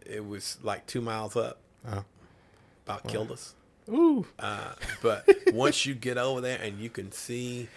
it 0.05 0.25
was 0.25 0.59
like 0.63 0.87
two 0.87 1.01
miles 1.01 1.35
up. 1.35 1.59
Oh. 1.89 2.05
About 2.85 3.09
killed 3.09 3.33
us. 3.33 3.56
Ooh. 3.89 4.27
Uh, 4.39 4.73
but 5.03 5.29
once 5.53 5.87
you 5.87 5.95
get 5.95 6.19
over 6.19 6.41
there 6.41 6.59
and 6.61 6.79
you 6.81 6.91
can 6.91 7.13
see 7.13 7.69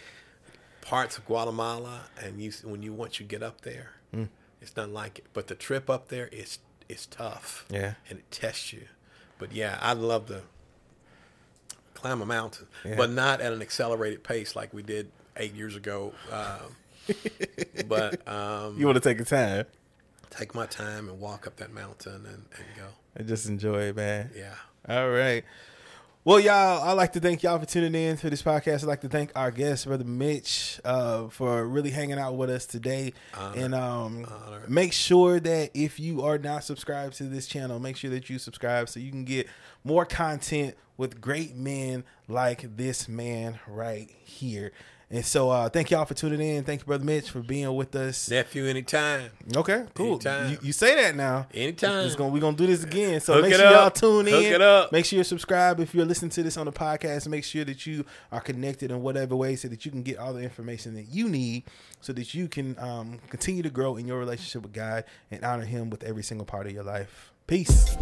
parts 0.81 1.17
of 1.17 1.25
Guatemala, 1.25 2.01
and 2.21 2.41
you 2.41 2.51
when 2.63 2.81
you 2.81 2.93
once 2.93 3.19
you 3.19 3.25
get 3.25 3.43
up 3.43 3.61
there, 3.61 3.91
Hmm. 4.13 4.23
it's 4.61 4.75
nothing 4.75 4.93
like 4.93 5.19
it. 5.19 5.25
But 5.33 5.47
the 5.47 5.55
trip 5.55 5.89
up 5.89 6.07
there 6.09 6.27
is 6.31 6.59
is 6.87 7.05
tough. 7.05 7.65
Yeah. 7.69 7.93
and 8.09 8.19
it 8.19 8.31
tests 8.31 8.73
you. 8.73 8.85
But 9.37 9.51
yeah, 9.53 9.77
I'd 9.81 9.97
love 9.97 10.25
to 10.27 10.41
climb 11.93 12.21
a 12.21 12.25
mountain, 12.25 12.67
Yeah. 12.83 12.95
but 12.95 13.09
not 13.11 13.41
at 13.41 13.53
an 13.53 13.61
accelerated 13.61 14.23
pace 14.23 14.55
like 14.55 14.73
we 14.73 14.81
did 14.83 15.11
eight 15.37 15.53
years 15.53 15.75
ago. 15.75 16.13
Um, 16.31 16.75
but 17.87 18.27
um, 18.27 18.77
You 18.79 18.85
want 18.85 18.95
to 18.95 19.01
take 19.01 19.17
your 19.17 19.25
time 19.25 19.65
take 20.31 20.53
my 20.53 20.67
time 20.67 21.09
and 21.09 21.19
walk 21.19 21.47
up 21.47 21.55
that 21.55 21.73
mountain 21.73 22.23
and, 22.23 22.45
and 22.55 22.65
go. 22.77 22.83
and 23.15 23.27
just 23.27 23.47
enjoy 23.47 23.81
it, 23.85 23.95
man. 23.95 24.29
Yeah. 24.35 24.53
All 24.87 25.09
right. 25.09 25.43
Well, 26.25 26.41
y'all, 26.41 26.83
I'd 26.83 26.93
like 26.93 27.13
to 27.13 27.21
thank 27.21 27.43
y'all 27.43 27.57
for 27.59 27.65
tuning 27.65 27.95
in 27.95 28.17
to 28.17 28.29
this 28.29 28.41
podcast. 28.41 28.83
I'd 28.83 28.87
like 28.87 28.99
to 29.01 29.07
thank 29.07 29.31
our 29.37 29.51
guest, 29.51 29.87
Brother 29.87 30.03
Mitch, 30.03 30.77
uh, 30.83 31.29
for 31.29 31.65
really 31.65 31.91
hanging 31.91 32.19
out 32.19 32.35
with 32.35 32.49
us 32.49 32.65
today. 32.65 33.13
Honor. 33.33 33.57
And 33.57 33.73
um, 33.73 34.27
make 34.67 34.91
sure 34.91 35.39
that 35.39 35.71
if 35.73 35.97
you 35.97 36.21
are 36.23 36.37
not 36.37 36.65
subscribed 36.65 37.15
to 37.19 37.23
this 37.23 37.47
channel, 37.47 37.79
make 37.79 37.95
sure 37.95 38.09
that 38.09 38.29
you 38.29 38.37
subscribe 38.37 38.89
so 38.89 38.99
you 38.99 39.11
can 39.11 39.23
get 39.23 39.47
more 39.85 40.03
content 40.05 40.75
with 40.97 41.21
great 41.21 41.55
men 41.55 42.03
like 42.27 42.75
this 42.75 43.07
man 43.07 43.57
right 43.65 44.11
here. 44.21 44.73
And 45.11 45.25
so, 45.25 45.49
uh, 45.49 45.69
thank 45.69 45.89
y'all 45.89 46.05
for 46.05 46.13
tuning 46.13 46.39
in. 46.39 46.63
Thank 46.63 46.81
you, 46.81 46.85
Brother 46.85 47.03
Mitch, 47.03 47.31
for 47.31 47.39
being 47.39 47.73
with 47.75 47.95
us. 47.95 48.29
Nephew, 48.29 48.67
anytime. 48.67 49.31
Okay, 49.55 49.85
cool. 49.95 50.13
Anytime. 50.13 50.51
You, 50.51 50.57
you 50.61 50.71
say 50.71 50.95
that 50.95 51.15
now. 51.15 51.47
Anytime. 51.51 52.05
It's 52.05 52.15
gonna, 52.15 52.31
we're 52.31 52.41
gonna 52.41 52.55
do 52.55 52.67
this 52.67 52.83
again. 52.83 53.19
So 53.19 53.33
Hook 53.33 53.43
make 53.43 53.55
sure 53.55 53.71
y'all 53.71 53.89
tune 53.89 54.27
in. 54.27 54.33
Hook 54.35 54.43
it 54.43 54.61
up. 54.61 54.91
Make 54.91 55.05
sure 55.05 55.17
you 55.17 55.23
subscribe 55.23 55.79
if 55.79 55.95
you're 55.95 56.05
listening 56.05 56.29
to 56.31 56.43
this 56.43 56.57
on 56.57 56.67
the 56.67 56.71
podcast. 56.71 57.27
Make 57.27 57.43
sure 57.43 57.65
that 57.65 57.87
you 57.87 58.05
are 58.31 58.39
connected 58.39 58.91
in 58.91 59.01
whatever 59.01 59.35
way 59.35 59.55
so 59.55 59.67
that 59.67 59.83
you 59.83 59.89
can 59.89 60.03
get 60.03 60.19
all 60.19 60.33
the 60.33 60.41
information 60.41 60.93
that 60.93 61.07
you 61.09 61.27
need 61.27 61.63
so 62.01 62.13
that 62.13 62.33
you 62.35 62.47
can 62.47 62.77
um, 62.77 63.19
continue 63.29 63.63
to 63.63 63.69
grow 63.69 63.97
in 63.97 64.07
your 64.07 64.19
relationship 64.19 64.61
with 64.61 64.73
God 64.73 65.05
and 65.31 65.43
honor 65.43 65.65
Him 65.65 65.89
with 65.89 66.03
every 66.03 66.23
single 66.23 66.45
part 66.45 66.67
of 66.67 66.73
your 66.73 66.83
life. 66.83 67.31
Peace. 67.47 67.97